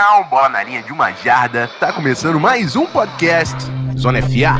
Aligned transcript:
down, 0.00 0.24
bola 0.30 0.48
na 0.48 0.62
linha 0.62 0.82
de 0.82 0.90
uma 0.94 1.12
jarda. 1.12 1.68
Tá 1.78 1.92
começando 1.92 2.40
mais 2.40 2.74
um 2.74 2.86
podcast 2.86 3.54
Zona 3.98 4.22
FA. 4.22 4.56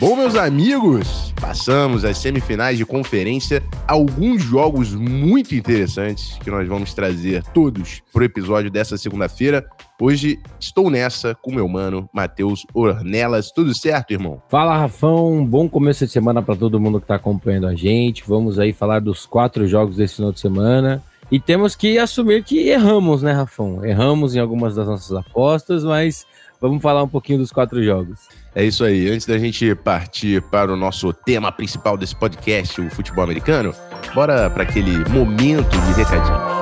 Bom, 0.00 0.16
meus 0.16 0.34
amigos, 0.34 1.29
passamos 1.40 2.04
as 2.04 2.18
semifinais 2.18 2.76
de 2.76 2.84
conferência, 2.84 3.62
alguns 3.88 4.42
jogos 4.42 4.94
muito 4.94 5.54
interessantes 5.54 6.38
que 6.38 6.50
nós 6.50 6.68
vamos 6.68 6.92
trazer 6.92 7.42
todos 7.54 8.02
pro 8.12 8.24
episódio 8.24 8.70
dessa 8.70 8.98
segunda-feira. 8.98 9.66
Hoje 9.98 10.38
estou 10.60 10.90
nessa 10.90 11.34
com 11.34 11.52
meu 11.52 11.66
mano 11.66 12.08
Matheus 12.12 12.66
Ornelas. 12.74 13.50
Tudo 13.50 13.74
certo, 13.74 14.12
irmão? 14.12 14.42
Fala, 14.48 14.76
Rafão. 14.76 15.44
Bom 15.44 15.68
começo 15.68 16.04
de 16.04 16.12
semana 16.12 16.42
para 16.42 16.56
todo 16.56 16.78
mundo 16.78 16.98
que 16.98 17.04
está 17.04 17.14
acompanhando 17.14 17.66
a 17.66 17.74
gente. 17.74 18.22
Vamos 18.26 18.58
aí 18.58 18.72
falar 18.72 19.00
dos 19.00 19.24
quatro 19.24 19.66
jogos 19.66 19.96
desse 19.96 20.16
final 20.16 20.32
de 20.32 20.40
semana. 20.40 21.02
E 21.30 21.38
temos 21.38 21.76
que 21.76 21.96
assumir 21.96 22.42
que 22.42 22.68
erramos, 22.68 23.22
né, 23.22 23.32
Rafão? 23.32 23.84
Erramos 23.84 24.34
em 24.34 24.40
algumas 24.40 24.74
das 24.74 24.86
nossas 24.86 25.16
apostas, 25.16 25.84
mas 25.84 26.26
vamos 26.60 26.82
falar 26.82 27.02
um 27.02 27.08
pouquinho 27.08 27.38
dos 27.38 27.50
quatro 27.50 27.82
jogos. 27.82 28.28
É 28.54 28.64
isso 28.64 28.84
aí. 28.84 29.08
Antes 29.08 29.26
da 29.26 29.38
gente 29.38 29.74
partir 29.74 30.42
para 30.42 30.72
o 30.72 30.76
nosso 30.76 31.12
tema 31.12 31.50
principal 31.50 31.96
desse 31.96 32.14
podcast, 32.14 32.80
o 32.80 32.90
futebol 32.90 33.24
americano, 33.24 33.74
bora 34.14 34.50
para 34.50 34.64
aquele 34.64 35.08
momento 35.08 35.70
de 35.70 35.92
recadinho. 35.94 36.60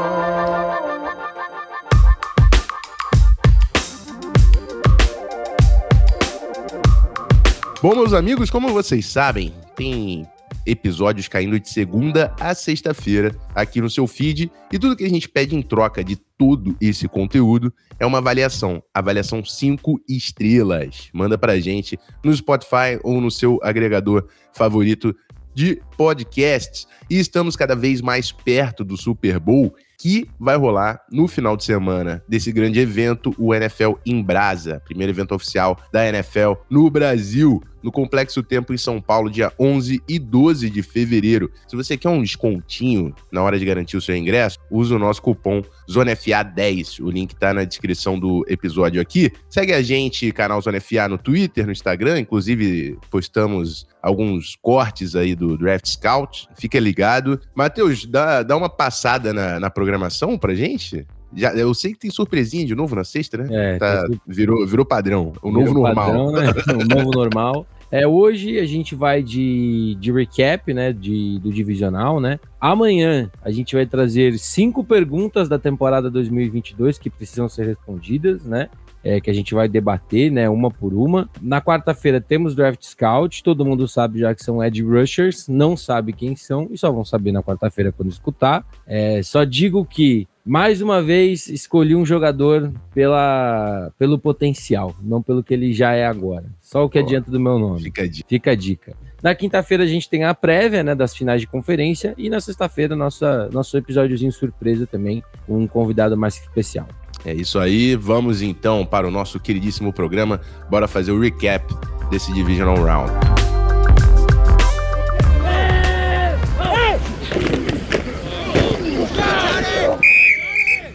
Bom, 7.81 7.95
meus 7.95 8.13
amigos, 8.13 8.51
como 8.51 8.73
vocês 8.73 9.07
sabem, 9.07 9.55
tem 9.77 10.27
episódios 10.69 11.29
caindo 11.29 11.59
de 11.59 11.69
segunda 11.69 12.35
a 12.39 12.55
sexta-feira 12.55 13.35
aqui 13.55 13.81
no 13.81 13.89
seu 13.89 14.07
feed 14.07 14.51
e 14.73 14.79
tudo 14.79 14.97
que 14.97 15.05
a 15.05 15.09
gente 15.09 15.29
pede 15.29 15.57
em 15.57 15.63
troca 15.63 16.05
de 16.05 16.17
todo 16.17 16.77
esse 16.81 17.09
conteúdo 17.09 17.73
é 17.99 18.07
uma 18.07 18.19
avaliação, 18.19 18.83
avaliação 18.95 19.45
5 19.45 20.01
estrelas. 20.09 21.09
Manda 21.13 21.37
pra 21.37 21.59
gente 21.59 21.99
no 22.23 22.35
Spotify 22.35 23.01
ou 23.03 23.21
no 23.21 23.31
seu 23.31 23.59
agregador 23.63 24.29
favorito 24.53 25.15
de 25.55 25.83
podcasts. 25.97 26.87
E 27.11 27.19
estamos 27.19 27.57
cada 27.57 27.75
vez 27.75 28.01
mais 28.01 28.31
perto 28.31 28.85
do 28.85 28.97
Super 28.97 29.41
Bowl 29.41 29.75
que 29.99 30.31
vai 30.39 30.57
rolar 30.57 31.01
no 31.11 31.27
final 31.27 31.57
de 31.57 31.65
semana 31.65 32.23
desse 32.29 32.53
grande 32.53 32.79
evento, 32.79 33.35
o 33.37 33.53
NFL 33.53 33.95
em 34.07 34.23
Brasa, 34.23 34.81
primeiro 34.85 35.13
evento 35.13 35.35
oficial 35.35 35.77
da 35.93 36.09
NFL 36.09 36.53
no 36.71 36.89
Brasil 36.89 37.61
no 37.83 37.93
Complexo 37.93 38.43
Tempo 38.43 38.73
em 38.73 38.79
São 38.79 39.01
Paulo, 39.01 39.31
dia 39.31 39.53
11 39.59 40.03
e 40.09 40.19
12 40.19 40.71
de 40.71 40.83
fevereiro. 40.83 41.51
Se 41.67 41.77
você 41.77 41.97
quer 41.97 42.09
um 42.09 42.23
descontinho 42.23 43.15
na 43.31 43.43
hora 43.43 43.59
de 43.59 43.65
garantir 43.65 43.97
o 43.97 44.01
seu 44.01 44.17
ingresso, 44.17 44.59
use 44.71 44.93
o 44.93 44.99
nosso 44.99 45.23
cupom 45.23 45.63
ZoneFA10. 45.91 47.05
O 47.05 47.11
link 47.11 47.35
tá 47.35 47.53
na 47.53 47.65
descrição 47.65 48.19
do 48.19 48.45
episódio 48.49 49.01
aqui. 49.01 49.31
Segue 49.49 49.73
a 49.73 49.83
gente, 49.83 50.33
canal 50.33 50.61
ZoneFA, 50.61 51.09
no 51.09 51.19
Twitter, 51.19 51.67
no 51.67 51.73
Instagram. 51.73 52.21
Inclusive, 52.21 52.99
postamos 53.11 53.87
alguns 54.03 54.57
cortes 54.57 55.15
aí 55.15 55.35
do 55.35 55.57
Draft 55.57 55.87
Scout. 55.87 56.49
Fica 56.57 56.79
ligado. 56.79 57.41
Matheus, 57.55 58.07
dá, 58.07 58.43
dá 58.43 58.57
uma 58.57 58.69
passada 58.69 59.33
na, 59.33 59.61
na 59.61 59.71
programação 59.71 60.39
pra 60.39 60.55
gente? 60.55 61.07
Já, 61.35 61.53
eu 61.55 61.73
sei 61.75 61.93
que 61.93 61.99
tem 61.99 62.11
surpresinha 62.11 62.67
de 62.67 62.75
novo 62.75 62.95
na 62.97 63.05
sexta, 63.05 63.39
né? 63.39 63.49
É, 63.51 63.79
tá, 63.79 64.07
virou, 64.27 64.67
virou 64.67 64.85
padrão. 64.85 65.33
O 65.43 65.51
novo 65.51 65.67
virou 65.67 65.83
normal. 65.83 66.07
Padrão, 66.07 66.33
né? 66.33 66.53
o 66.73 66.97
novo 66.97 67.11
normal. 67.11 67.67
É, 67.91 68.07
hoje 68.07 68.59
a 68.59 68.67
gente 68.67 68.95
vai 68.95 69.23
de, 69.23 69.97
de 69.99 70.13
recap, 70.13 70.73
né, 70.75 70.93
de, 70.93 71.39
do 71.39 71.51
divisional, 71.51 72.21
né? 72.21 72.39
Amanhã 72.61 73.31
a 73.43 73.51
gente 73.51 73.75
vai 73.75 73.87
trazer 73.87 74.39
cinco 74.39 74.85
perguntas 74.85 75.49
da 75.49 75.59
temporada 75.59 76.11
2022 76.11 76.99
que 76.99 77.09
precisam 77.09 77.49
ser 77.49 77.67
respondidas, 77.67 78.45
né? 78.45 78.69
É, 79.03 79.21
que 79.21 79.31
a 79.31 79.33
gente 79.33 79.55
vai 79.55 79.69
debater, 79.69 80.31
né, 80.31 80.51
uma 80.51 80.71
por 80.71 80.93
uma. 80.93 81.31
Na 81.41 81.63
quarta-feira 81.63 82.21
temos 82.21 82.55
Draft 82.55 82.83
Scout, 82.83 83.43
todo 83.43 83.65
mundo 83.65 83.89
sabe 83.89 84.19
já 84.19 84.35
que 84.35 84.45
são 84.45 84.63
Ed 84.63 84.83
Rushers, 84.83 85.49
não 85.49 85.77
sabe 85.77 86.13
quem 86.13 86.37
são 86.37 86.69
e 86.71 86.77
só 86.77 86.91
vão 86.93 87.05
saber 87.05 87.33
na 87.33 87.43
quarta-feira 87.43 87.91
quando 87.91 88.11
escutar. 88.11 88.67
É, 88.87 89.23
só 89.23 89.45
digo 89.45 89.85
que 89.85 90.29
mais 90.49 90.81
uma 90.81 91.03
vez, 91.03 91.47
escolhi 91.47 91.95
um 91.95 92.07
jogador 92.07 92.73
pela, 92.95 93.93
pelo 93.99 94.19
potencial, 94.19 94.97
não 95.03 95.23
pelo 95.23 95.45
que 95.45 95.53
ele 95.53 95.75
já 95.75 95.93
é 95.93 96.07
agora. 96.07 96.47
Só 96.59 96.87
o 96.87 96.89
que 96.89 96.99
adianta 96.99 97.31
do 97.31 97.39
meu 97.39 97.59
nome. 97.59 97.83
Fica 97.83 98.03
a 98.03 98.09
dica. 98.09 98.29
Fica 98.29 98.51
a 98.53 98.55
dica. 98.55 98.97
Na 99.23 99.35
quinta-feira 99.35 99.85
a 99.85 99.87
gente 99.87 100.09
tem 100.09 100.25
a 100.25 100.33
prévia 100.33 100.83
né, 100.83 100.95
das 100.95 101.15
finais 101.15 101.43
de 101.43 101.47
conferência 101.47 102.15
e 102.17 102.31
na 102.31 102.41
sexta-feira 102.41 102.97
nossa 102.97 103.51
nosso 103.53 103.77
episódiozinho 103.77 104.33
surpresa 104.33 104.87
também, 104.87 105.23
um 105.47 105.67
convidado 105.67 106.17
mais 106.17 106.41
especial. 106.41 106.89
É 107.27 107.35
isso 107.35 107.59
aí, 107.59 107.95
vamos 107.95 108.41
então 108.41 108.87
para 108.87 109.07
o 109.07 109.11
nosso 109.11 109.39
queridíssimo 109.39 109.93
programa. 109.93 110.41
Bora 110.71 110.89
fazer 110.89 111.13
o 111.13 111.21
recap 111.21 111.63
desse 112.11 112.33
Divisional 112.33 112.83
Round. 112.83 113.48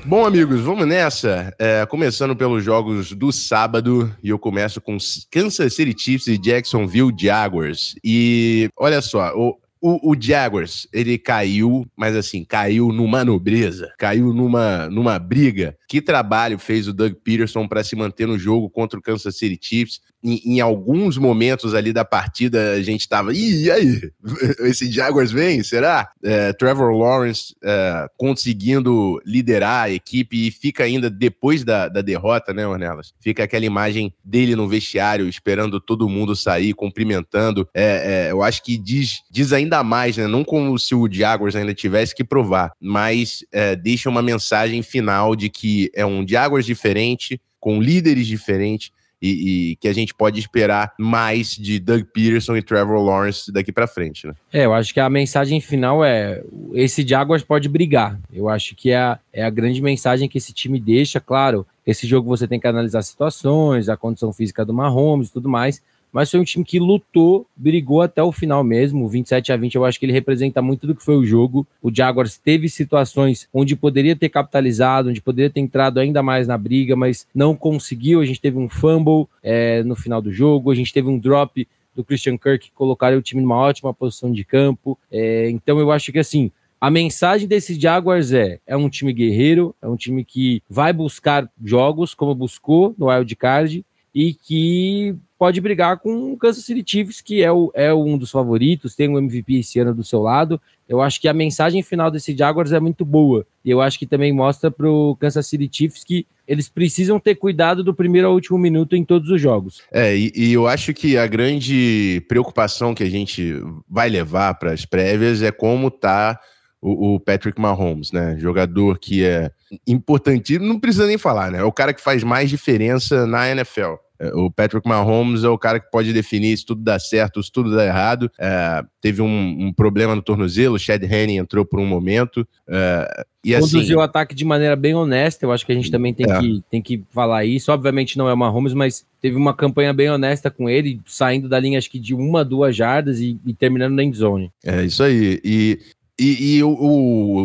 Bom, 0.05 0.25
amigos, 0.25 0.59
vamos 0.59 0.85
nessa. 0.85 1.55
É, 1.57 1.85
começando 1.85 2.35
pelos 2.35 2.61
jogos 2.61 3.13
do 3.13 3.31
sábado, 3.31 4.13
e 4.21 4.29
eu 4.29 4.37
começo 4.37 4.81
com 4.81 4.97
Kansas 5.31 5.75
City 5.75 5.95
Chiefs 5.97 6.27
e 6.27 6.37
Jacksonville 6.37 7.13
Jaguars. 7.17 7.95
E 8.03 8.69
olha 8.75 9.01
só, 9.01 9.33
o, 9.33 9.57
o, 9.81 10.11
o, 10.11 10.15
Jaguars, 10.19 10.89
ele 10.91 11.17
caiu, 11.17 11.85
mas 11.95 12.17
assim, 12.17 12.43
caiu 12.43 12.91
numa 12.91 13.23
nobreza, 13.23 13.93
caiu 13.97 14.33
numa, 14.33 14.89
numa 14.89 15.17
briga. 15.17 15.77
Que 15.87 16.01
trabalho 16.01 16.59
fez 16.59 16.85
o 16.85 16.93
Doug 16.93 17.13
Peterson 17.23 17.65
para 17.65 17.81
se 17.81 17.95
manter 17.95 18.27
no 18.27 18.37
jogo 18.37 18.69
contra 18.69 18.99
o 18.99 19.01
Kansas 19.01 19.37
City 19.37 19.57
Chiefs? 19.61 20.01
Em, 20.23 20.41
em, 20.45 20.61
alguns 20.61 21.17
momentos 21.17 21.73
ali 21.73 21.91
da 21.91 22.05
partida, 22.05 22.71
a 22.71 22.81
gente 22.81 23.07
tava, 23.09 23.33
e 23.33 23.69
aí? 23.69 24.09
Esse 24.61 24.89
Jaguars 24.91 25.31
vem, 25.31 25.61
será? 25.63 26.09
É, 26.23 26.53
Trevor 26.53 26.95
Lawrence 26.95 27.53
é, 27.61 28.07
conseguindo 28.15 29.21
liderar 29.25 29.85
a 29.85 29.89
equipe 29.89 30.47
e 30.47 30.51
fica 30.51 30.83
ainda 30.85 31.09
depois 31.09 31.63
da, 31.63 31.89
da 31.89 32.01
derrota, 32.01 32.53
né, 32.53 32.65
Ornelas? 32.65 33.13
Fica 33.19 33.43
aquela 33.43 33.65
imagem 33.65 34.13
dele 34.23 34.55
no 34.55 34.67
vestiário, 34.67 35.27
esperando 35.27 35.81
todo 35.81 36.07
mundo 36.07 36.35
sair, 36.35 36.73
cumprimentando. 36.73 37.67
É, 37.73 38.27
é 38.27 38.31
eu 38.31 38.41
acho 38.41 38.63
que 38.63 38.77
diz, 38.77 39.23
diz 39.29 39.51
ainda 39.51 39.83
mais, 39.83 40.15
né? 40.15 40.27
Não 40.27 40.43
como 40.43 40.79
se 40.79 40.95
o 40.95 41.11
Jaguars 41.11 41.55
ainda 41.55 41.73
tivesse 41.73 42.15
que 42.15 42.23
provar, 42.23 42.71
mas 42.79 43.43
é, 43.51 43.75
deixa 43.75 44.09
uma 44.09 44.21
mensagem 44.21 44.81
final 44.81 45.35
de 45.35 45.49
que 45.49 45.91
é 45.93 46.05
um 46.05 46.25
Jaguars 46.27 46.65
diferente, 46.65 47.41
com 47.59 47.81
líderes 47.81 48.27
diferentes 48.27 48.91
e, 49.23 49.71
e, 49.71 49.75
que 49.77 49.87
a 49.87 49.93
gente 49.93 50.13
pode 50.13 50.37
esperar 50.37 50.93
mais 50.99 51.55
de 51.55 51.79
Doug 51.79 52.03
Peterson 52.13 52.57
e 52.57 52.61
Trevor 52.61 53.01
Lawrence 53.01 53.49
daqui 53.53 53.71
para 53.71 53.87
frente, 53.87 54.27
né? 54.27 54.33
É, 54.51 54.65
eu 54.65 54.73
acho 54.73 54.93
que 54.93 54.99
a 54.99 55.09
mensagem 55.09 55.61
final 55.61 56.03
é 56.03 56.43
esse 56.73 57.07
Jaguars 57.07 57.41
pode 57.41 57.69
brigar. 57.69 58.19
Eu 58.33 58.49
acho 58.49 58.75
que 58.75 58.91
é 58.91 58.97
a, 58.97 59.19
é 59.31 59.41
a 59.41 59.49
grande 59.49 59.81
mensagem 59.81 60.27
que 60.27 60.37
esse 60.37 60.51
time 60.51 60.77
deixa. 60.77 61.21
Claro, 61.21 61.65
esse 61.87 62.05
jogo 62.05 62.27
você 62.27 62.45
tem 62.45 62.59
que 62.59 62.67
analisar 62.67 63.01
situações, 63.01 63.87
a 63.87 63.95
condição 63.95 64.33
física 64.33 64.65
do 64.65 64.73
Mahomes 64.73 65.29
e 65.29 65.33
tudo 65.33 65.47
mais, 65.47 65.81
mas 66.13 66.29
foi 66.29 66.39
um 66.39 66.43
time 66.43 66.63
que 66.63 66.79
lutou, 66.79 67.47
brigou 67.55 68.03
até 68.03 68.21
o 68.21 68.31
final 68.31 68.63
mesmo. 68.63 69.09
27 69.09 69.51
a 69.51 69.57
20, 69.57 69.73
eu 69.73 69.83
acho 69.83 69.99
que 69.99 70.05
ele 70.05 70.13
representa 70.13 70.61
muito 70.61 70.85
do 70.85 70.93
que 70.93 71.03
foi 71.03 71.17
o 71.17 71.25
jogo. 71.25 71.65
O 71.81 71.93
Jaguars 71.93 72.37
teve 72.37 72.69
situações 72.69 73.49
onde 73.51 73.75
poderia 73.75 74.15
ter 74.15 74.29
capitalizado, 74.29 75.09
onde 75.09 75.19
poderia 75.19 75.49
ter 75.49 75.59
entrado 75.59 75.99
ainda 75.99 76.21
mais 76.21 76.47
na 76.47 76.55
briga, 76.55 76.95
mas 76.95 77.25
não 77.33 77.55
conseguiu. 77.55 78.21
A 78.21 78.25
gente 78.25 78.39
teve 78.39 78.59
um 78.59 78.69
fumble 78.69 79.27
é, 79.41 79.81
no 79.83 79.95
final 79.95 80.21
do 80.21 80.31
jogo, 80.31 80.69
a 80.69 80.75
gente 80.75 80.93
teve 80.93 81.09
um 81.09 81.17
drop 81.17 81.67
do 81.95 82.03
Christian 82.03 82.37
Kirk 82.37 82.67
que 82.67 82.71
colocaria 82.75 83.17
o 83.17 83.21
time 83.21 83.41
numa 83.41 83.57
ótima 83.57 83.91
posição 83.91 84.31
de 84.31 84.43
campo. 84.43 84.97
É, 85.11 85.49
então 85.49 85.79
eu 85.79 85.91
acho 85.91 86.11
que 86.11 86.19
assim. 86.19 86.51
A 86.79 86.91
mensagem 86.91 87.47
desse 87.47 87.79
Jaguars 87.79 88.33
é: 88.33 88.59
é 88.67 88.75
um 88.75 88.89
time 88.89 89.13
guerreiro, 89.13 89.73
é 89.81 89.87
um 89.87 89.95
time 89.95 90.25
que 90.25 90.61
vai 90.69 90.91
buscar 90.91 91.49
jogos, 91.63 92.13
como 92.13 92.35
buscou 92.35 92.93
no 92.97 93.07
Wild 93.07 93.35
Card, 93.37 93.85
e 94.13 94.33
que 94.33 95.15
pode 95.37 95.59
brigar 95.59 95.97
com 95.97 96.31
o 96.31 96.37
Kansas 96.37 96.63
City 96.63 96.83
Chiefs, 96.85 97.19
que 97.19 97.41
é, 97.43 97.51
o, 97.51 97.71
é 97.73 97.93
um 97.93 98.17
dos 98.17 98.31
favoritos, 98.31 98.95
tem 98.95 99.09
um 99.09 99.17
MVP 99.17 99.59
esse 99.59 99.79
ano 99.79 99.93
do 99.93 100.03
seu 100.03 100.21
lado. 100.21 100.61
Eu 100.87 101.01
acho 101.01 101.19
que 101.19 101.27
a 101.27 101.33
mensagem 101.33 101.81
final 101.81 102.11
desse 102.11 102.37
Jaguars 102.37 102.71
é 102.71 102.79
muito 102.79 103.03
boa. 103.03 103.45
E 103.65 103.69
eu 103.69 103.81
acho 103.81 103.97
que 103.97 104.05
também 104.05 104.31
mostra 104.31 104.69
para 104.69 104.89
o 104.89 105.15
Kansas 105.15 105.47
City 105.47 105.69
Chiefs 105.71 106.03
que 106.03 106.25
eles 106.47 106.69
precisam 106.69 107.19
ter 107.19 107.35
cuidado 107.35 107.83
do 107.83 107.93
primeiro 107.93 108.27
ao 108.27 108.33
último 108.33 108.57
minuto 108.57 108.95
em 108.95 109.03
todos 109.03 109.29
os 109.29 109.41
jogos. 109.41 109.81
É, 109.91 110.15
e, 110.15 110.31
e 110.35 110.53
eu 110.53 110.67
acho 110.67 110.93
que 110.93 111.17
a 111.17 111.25
grande 111.25 112.23
preocupação 112.27 112.93
que 112.93 113.03
a 113.03 113.09
gente 113.09 113.53
vai 113.89 114.09
levar 114.09 114.53
para 114.55 114.71
as 114.71 114.85
prévias 114.85 115.41
é 115.41 115.51
como 115.51 115.89
tá 115.89 116.39
o, 116.83 117.15
o, 117.15 117.19
Patrick 117.19 117.59
Mahomes, 117.59 118.11
né? 118.11 118.35
Jogador 118.37 118.99
que 118.99 119.23
é 119.23 119.49
importantíssimo, 119.87 120.67
não 120.67 120.79
precisa 120.79 121.07
nem 121.07 121.17
falar, 121.17 121.49
né? 121.49 121.59
É 121.59 121.63
o 121.63 121.71
cara 121.71 121.93
que 121.93 122.01
faz 122.01 122.23
mais 122.23 122.49
diferença 122.49 123.25
na 123.25 123.49
NFL 123.49 123.95
É, 124.19 124.27
o 124.35 124.51
Patrick 124.51 124.87
Mahomes 124.87 125.45
é 125.45 125.49
o 125.49 125.57
cara 125.57 125.79
que 125.79 125.89
pode 125.89 126.11
definir 126.11 126.57
se 126.57 126.65
tudo 126.65 126.83
dá 126.83 126.99
certo, 126.99 127.41
se 127.41 127.51
tudo 127.51 127.73
dá 127.73 127.85
errado. 127.85 128.29
É, 128.37 128.83
teve 129.01 129.21
um, 129.21 129.67
um, 129.67 129.73
problema 129.73 130.13
no 130.13 130.21
tornozelo, 130.21 130.75
o 130.75 130.79
Chad 130.79 131.01
Henne 131.03 131.37
entrou 131.37 131.65
por 131.65 131.79
um 131.79 131.85
momento. 131.85 132.45
É, 132.67 133.25
e 133.45 133.55
assim, 133.55 133.71
Conduziu 133.71 133.99
o 133.99 134.01
ataque 134.01 134.35
de 134.35 134.43
maneira 134.43 134.75
bem 134.75 134.93
honesta, 134.93 135.45
eu 135.45 135.51
acho 135.51 135.65
que 135.65 135.71
a 135.71 135.75
gente 135.75 135.89
também 135.89 136.13
tem, 136.13 136.29
é. 136.29 136.39
que, 136.39 136.63
tem 136.69 136.81
que 136.81 137.01
falar 137.11 137.45
isso. 137.45 137.71
Obviamente 137.71 138.17
não 138.17 138.27
é 138.27 138.33
o 138.33 138.37
Mahomes, 138.37 138.73
mas 138.73 139.05
teve 139.21 139.37
uma 139.37 139.53
campanha 139.53 139.93
bem 139.93 140.09
honesta 140.09 140.51
com 140.51 140.69
ele, 140.69 140.99
saindo 141.05 141.47
da 141.47 141.59
linha 141.59 141.77
acho 141.77 141.89
que 141.89 141.99
de 141.99 142.13
uma, 142.13 142.43
duas 142.43 142.75
jardas 142.75 143.19
e, 143.19 143.39
e 143.45 143.53
terminando 143.53 143.93
na 143.93 144.03
endzone. 144.03 144.51
É 144.63 144.83
isso 144.83 145.01
aí. 145.01 145.39
E 145.43 145.79
e, 146.19 146.55
e 146.55 146.59
eu, 146.59 146.77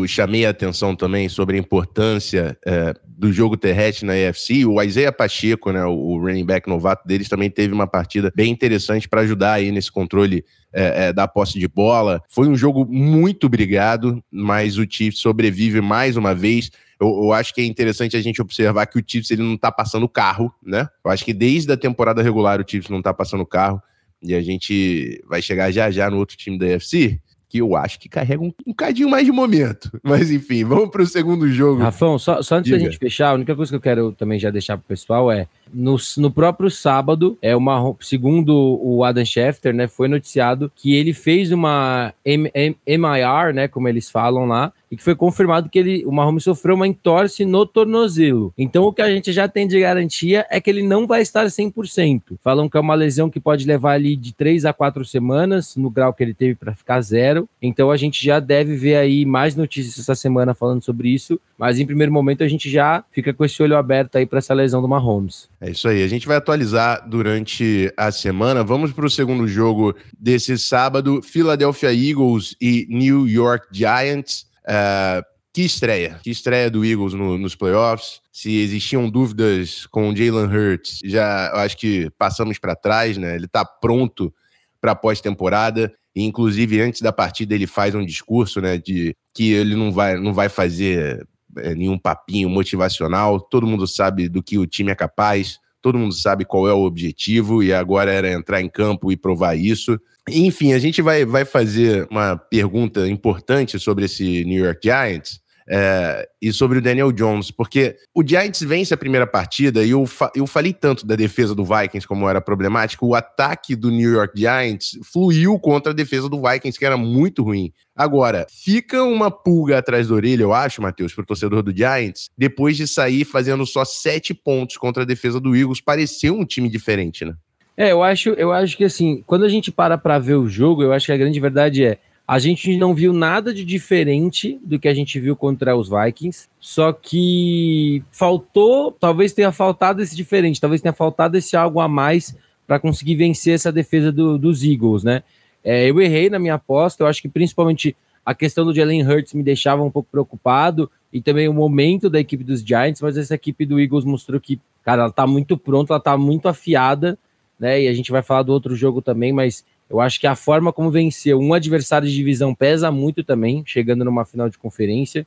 eu, 0.00 0.06
chamei 0.06 0.44
a 0.44 0.50
atenção 0.50 0.94
também 0.94 1.26
sobre 1.28 1.56
a 1.56 1.60
importância 1.60 2.56
é, 2.66 2.94
do 3.06 3.32
jogo 3.32 3.56
terrestre 3.56 4.06
na 4.06 4.14
EFC. 4.14 4.66
O 4.66 4.82
Isaiah 4.82 5.10
Pacheco, 5.10 5.72
né, 5.72 5.82
o 5.86 6.18
running 6.18 6.44
back 6.44 6.68
novato 6.68 7.08
deles, 7.08 7.30
também 7.30 7.50
teve 7.50 7.72
uma 7.72 7.86
partida 7.86 8.30
bem 8.36 8.52
interessante 8.52 9.08
para 9.08 9.22
ajudar 9.22 9.54
aí 9.54 9.72
nesse 9.72 9.90
controle 9.90 10.44
é, 10.70 11.06
é, 11.06 11.12
da 11.14 11.26
posse 11.26 11.58
de 11.58 11.66
bola. 11.66 12.22
Foi 12.28 12.46
um 12.46 12.54
jogo 12.54 12.84
muito 12.84 13.48
brigado, 13.48 14.22
mas 14.30 14.76
o 14.76 14.86
Chiefs 14.88 15.20
sobrevive 15.20 15.80
mais 15.80 16.18
uma 16.18 16.34
vez. 16.34 16.70
Eu, 17.00 17.08
eu, 17.08 17.32
acho 17.32 17.54
que 17.54 17.62
é 17.62 17.64
interessante 17.64 18.18
a 18.18 18.20
gente 18.20 18.42
observar 18.42 18.84
que 18.84 18.98
o 18.98 19.04
Chiefs 19.06 19.30
ele 19.30 19.42
não 19.42 19.54
está 19.54 19.72
passando 19.72 20.06
carro, 20.06 20.52
né? 20.62 20.86
Eu 21.02 21.10
acho 21.10 21.24
que 21.24 21.32
desde 21.32 21.72
a 21.72 21.76
temporada 21.76 22.22
regular 22.22 22.60
o 22.60 22.64
Chiefs 22.68 22.90
não 22.90 22.98
está 22.98 23.14
passando 23.14 23.46
carro. 23.46 23.80
E 24.22 24.34
a 24.34 24.42
gente 24.42 25.22
vai 25.26 25.40
chegar 25.40 25.70
já 25.70 25.90
já 25.90 26.10
no 26.10 26.18
outro 26.18 26.36
time 26.36 26.58
da 26.58 26.66
UFC 26.66 27.18
que 27.48 27.58
eu 27.58 27.76
acho 27.76 27.98
que 27.98 28.08
carrega 28.08 28.42
um, 28.42 28.52
um 28.66 28.72
cadinho 28.72 29.08
mais 29.08 29.24
de 29.24 29.32
momento. 29.32 29.90
Mas 30.02 30.30
enfim, 30.30 30.64
vamos 30.64 30.90
para 30.90 31.02
o 31.02 31.06
segundo 31.06 31.48
jogo. 31.48 31.80
Rafão, 31.80 32.18
só, 32.18 32.42
só 32.42 32.56
antes 32.56 32.70
Diga. 32.70 32.78
da 32.78 32.84
gente 32.84 32.98
fechar, 32.98 33.30
a 33.30 33.34
única 33.34 33.56
coisa 33.56 33.70
que 33.70 33.76
eu 33.76 33.80
quero 33.80 34.12
também 34.12 34.38
já 34.38 34.50
deixar 34.50 34.76
para 34.76 34.84
o 34.84 34.88
pessoal 34.88 35.32
é 35.32 35.46
no, 35.72 35.96
no 36.16 36.30
próprio 36.30 36.70
sábado, 36.70 37.38
é 37.40 37.54
uma, 37.56 37.94
segundo 38.00 38.54
o 38.82 39.04
Adam 39.04 39.24
Schefter, 39.24 39.74
né, 39.74 39.86
foi 39.86 40.08
noticiado 40.08 40.70
que 40.74 40.94
ele 40.94 41.12
fez 41.12 41.52
uma 41.52 42.12
M, 42.24 42.50
M, 42.54 42.76
MIR, 42.86 43.54
né, 43.54 43.68
como 43.68 43.88
eles 43.88 44.10
falam 44.10 44.46
lá, 44.46 44.72
e 44.90 44.96
que 44.96 45.02
foi 45.02 45.14
confirmado 45.14 45.68
que 45.68 45.78
ele, 45.78 46.04
o 46.06 46.12
Mahomes 46.12 46.44
sofreu 46.44 46.74
uma 46.74 46.86
entorse 46.86 47.44
no 47.44 47.66
tornozelo. 47.66 48.52
Então 48.56 48.84
o 48.84 48.92
que 48.92 49.02
a 49.02 49.10
gente 49.10 49.32
já 49.32 49.48
tem 49.48 49.66
de 49.66 49.80
garantia 49.80 50.46
é 50.50 50.60
que 50.60 50.70
ele 50.70 50.82
não 50.82 51.06
vai 51.06 51.22
estar 51.22 51.46
100%. 51.46 52.38
Falam 52.42 52.68
que 52.68 52.76
é 52.76 52.80
uma 52.80 52.94
lesão 52.94 53.30
que 53.30 53.40
pode 53.40 53.66
levar 53.66 53.92
ali 53.92 54.16
de 54.16 54.32
3 54.32 54.64
a 54.64 54.72
4 54.72 55.04
semanas, 55.04 55.76
no 55.76 55.90
grau 55.90 56.12
que 56.12 56.22
ele 56.22 56.34
teve 56.34 56.54
para 56.54 56.74
ficar 56.74 57.00
zero. 57.00 57.48
Então 57.60 57.90
a 57.90 57.96
gente 57.96 58.24
já 58.24 58.40
deve 58.40 58.76
ver 58.76 58.96
aí 58.96 59.24
mais 59.24 59.54
notícias 59.54 59.98
essa 59.98 60.14
semana 60.14 60.54
falando 60.54 60.82
sobre 60.82 61.08
isso, 61.08 61.40
mas 61.56 61.78
em 61.78 61.86
primeiro 61.86 62.12
momento 62.12 62.42
a 62.42 62.48
gente 62.48 62.70
já 62.70 63.04
fica 63.10 63.32
com 63.32 63.44
esse 63.44 63.62
olho 63.62 63.76
aberto 63.76 64.16
aí 64.16 64.26
para 64.26 64.38
essa 64.38 64.54
lesão 64.54 64.80
do 64.80 64.88
Mahomes. 64.88 65.48
É 65.60 65.70
isso 65.70 65.88
aí. 65.88 66.02
A 66.02 66.08
gente 66.08 66.26
vai 66.26 66.36
atualizar 66.36 67.08
durante 67.08 67.92
a 67.96 68.10
semana. 68.10 68.64
Vamos 68.64 68.92
para 68.92 69.06
o 69.06 69.10
segundo 69.10 69.46
jogo 69.46 69.94
desse 70.18 70.56
sábado: 70.58 71.20
Philadelphia 71.22 71.92
Eagles 71.92 72.56
e 72.60 72.86
New 72.88 73.26
York 73.28 73.66
Giants. 73.72 74.47
Uh, 74.68 75.24
que 75.52 75.62
estreia, 75.62 76.20
que 76.22 76.30
estreia 76.30 76.70
do 76.70 76.84
Eagles 76.84 77.14
no, 77.14 77.38
nos 77.38 77.56
playoffs. 77.56 78.20
Se 78.30 78.60
existiam 78.60 79.10
dúvidas 79.10 79.86
com 79.86 80.08
o 80.08 80.14
Jalen 80.16 80.46
Hurts, 80.46 81.00
já 81.04 81.50
acho 81.64 81.76
que 81.76 82.10
passamos 82.18 82.58
para 82.58 82.76
trás, 82.76 83.16
né? 83.16 83.34
Ele 83.34 83.46
está 83.46 83.64
pronto 83.64 84.32
para 84.80 84.94
pós-temporada. 84.94 85.92
Inclusive, 86.14 86.80
antes 86.80 87.00
da 87.00 87.12
partida, 87.12 87.54
ele 87.54 87.66
faz 87.66 87.94
um 87.94 88.04
discurso, 88.04 88.60
né, 88.60 88.78
de 88.78 89.16
que 89.34 89.52
ele 89.52 89.74
não 89.74 89.92
vai, 89.92 90.16
não 90.16 90.32
vai 90.32 90.48
fazer 90.48 91.26
é, 91.56 91.74
nenhum 91.74 91.98
papinho 91.98 92.48
motivacional, 92.48 93.40
todo 93.40 93.66
mundo 93.66 93.86
sabe 93.86 94.28
do 94.28 94.42
que 94.42 94.58
o 94.58 94.66
time 94.66 94.90
é 94.90 94.94
capaz, 94.94 95.58
todo 95.80 95.98
mundo 95.98 96.14
sabe 96.14 96.44
qual 96.44 96.68
é 96.68 96.72
o 96.72 96.84
objetivo 96.84 97.62
e 97.62 97.72
agora 97.72 98.12
era 98.12 98.32
entrar 98.32 98.60
em 98.60 98.68
campo 98.68 99.12
e 99.12 99.16
provar 99.16 99.56
isso. 99.56 99.98
Enfim, 100.30 100.72
a 100.72 100.78
gente 100.78 101.02
vai, 101.02 101.24
vai 101.24 101.44
fazer 101.44 102.06
uma 102.10 102.36
pergunta 102.36 103.08
importante 103.08 103.78
sobre 103.78 104.04
esse 104.04 104.44
New 104.44 104.64
York 104.64 104.80
Giants, 104.82 105.40
é, 105.70 106.26
e 106.40 106.50
sobre 106.50 106.78
o 106.78 106.82
Daniel 106.82 107.12
Jones, 107.12 107.50
porque 107.50 107.96
o 108.14 108.26
Giants 108.26 108.62
vence 108.62 108.94
a 108.94 108.96
primeira 108.96 109.26
partida 109.26 109.84
e 109.84 109.90
eu, 109.90 110.06
fa 110.06 110.30
eu 110.34 110.46
falei 110.46 110.72
tanto 110.72 111.06
da 111.06 111.14
defesa 111.14 111.54
do 111.54 111.64
Vikings 111.64 112.08
como 112.08 112.28
era 112.28 112.40
problemático, 112.40 113.06
o 113.06 113.14
ataque 113.14 113.76
do 113.76 113.90
New 113.90 114.10
York 114.10 114.32
Giants 114.34 114.98
fluiu 115.12 115.58
contra 115.58 115.92
a 115.92 115.94
defesa 115.94 116.28
do 116.28 116.40
Vikings, 116.40 116.78
que 116.78 116.86
era 116.86 116.96
muito 116.96 117.42
ruim. 117.42 117.70
Agora, 117.94 118.46
fica 118.48 119.02
uma 119.02 119.30
pulga 119.30 119.78
atrás 119.78 120.08
da 120.08 120.14
orelha, 120.14 120.42
eu 120.42 120.54
acho, 120.54 120.80
Matheus, 120.80 121.12
para 121.12 121.22
o 121.22 121.26
torcedor 121.26 121.62
do 121.62 121.76
Giants, 121.76 122.30
depois 122.38 122.76
de 122.76 122.88
sair 122.88 123.24
fazendo 123.24 123.66
só 123.66 123.84
sete 123.84 124.32
pontos 124.32 124.78
contra 124.78 125.02
a 125.02 125.06
defesa 125.06 125.38
do 125.38 125.54
Eagles, 125.54 125.82
pareceu 125.82 126.34
um 126.34 126.46
time 126.46 126.70
diferente, 126.70 127.24
né? 127.24 127.34
É, 127.80 127.92
eu 127.92 128.02
acho, 128.02 128.30
eu 128.30 128.50
acho 128.50 128.76
que 128.76 128.82
assim, 128.82 129.22
quando 129.24 129.44
a 129.44 129.48
gente 129.48 129.70
para 129.70 129.96
para 129.96 130.18
ver 130.18 130.34
o 130.34 130.48
jogo, 130.48 130.82
eu 130.82 130.92
acho 130.92 131.06
que 131.06 131.12
a 131.12 131.16
grande 131.16 131.38
verdade 131.38 131.84
é 131.84 131.98
a 132.26 132.36
gente 132.40 132.76
não 132.76 132.92
viu 132.92 133.12
nada 133.12 133.54
de 133.54 133.64
diferente 133.64 134.58
do 134.64 134.80
que 134.80 134.88
a 134.88 134.92
gente 134.92 135.18
viu 135.20 135.36
contra 135.36 135.76
os 135.76 135.88
Vikings, 135.88 136.48
só 136.58 136.92
que 136.92 138.02
faltou, 138.10 138.90
talvez 138.90 139.32
tenha 139.32 139.52
faltado 139.52 140.02
esse 140.02 140.16
diferente, 140.16 140.60
talvez 140.60 140.82
tenha 140.82 140.92
faltado 140.92 141.38
esse 141.38 141.56
algo 141.56 141.78
a 141.78 141.86
mais 141.86 142.36
para 142.66 142.80
conseguir 142.80 143.14
vencer 143.14 143.54
essa 143.54 143.70
defesa 143.70 144.10
do, 144.10 144.36
dos 144.36 144.64
Eagles, 144.64 145.04
né? 145.04 145.22
É, 145.62 145.88
eu 145.88 146.00
errei 146.00 146.28
na 146.28 146.38
minha 146.40 146.54
aposta, 146.54 147.04
eu 147.04 147.06
acho 147.06 147.22
que 147.22 147.28
principalmente 147.28 147.96
a 148.26 148.34
questão 148.34 148.64
do 148.64 148.74
Jalen 148.74 149.08
Hurts 149.08 149.34
me 149.34 149.42
deixava 149.42 149.84
um 149.84 149.90
pouco 149.90 150.10
preocupado 150.10 150.90
e 151.12 151.22
também 151.22 151.48
o 151.48 151.54
momento 151.54 152.10
da 152.10 152.18
equipe 152.18 152.42
dos 152.42 152.60
Giants, 152.60 153.00
mas 153.00 153.16
essa 153.16 153.36
equipe 153.36 153.64
do 153.64 153.80
Eagles 153.80 154.04
mostrou 154.04 154.40
que, 154.40 154.60
cara, 154.82 155.04
ela 155.04 155.12
tá 155.12 155.26
muito 155.28 155.56
pronta, 155.56 155.94
ela 155.94 156.00
tá 156.00 156.18
muito 156.18 156.48
afiada, 156.48 157.16
né? 157.58 157.82
E 157.82 157.88
a 157.88 157.94
gente 157.94 158.10
vai 158.10 158.22
falar 158.22 158.42
do 158.42 158.52
outro 158.52 158.76
jogo 158.76 159.02
também, 159.02 159.32
mas 159.32 159.64
eu 159.88 160.00
acho 160.00 160.20
que 160.20 160.26
a 160.26 160.36
forma 160.36 160.72
como 160.72 160.90
venceu 160.90 161.38
um 161.40 161.54
adversário 161.54 162.06
de 162.06 162.14
divisão 162.14 162.54
pesa 162.54 162.90
muito 162.90 163.24
também, 163.24 163.62
chegando 163.66 164.04
numa 164.04 164.24
final 164.24 164.48
de 164.48 164.58
conferência. 164.58 165.26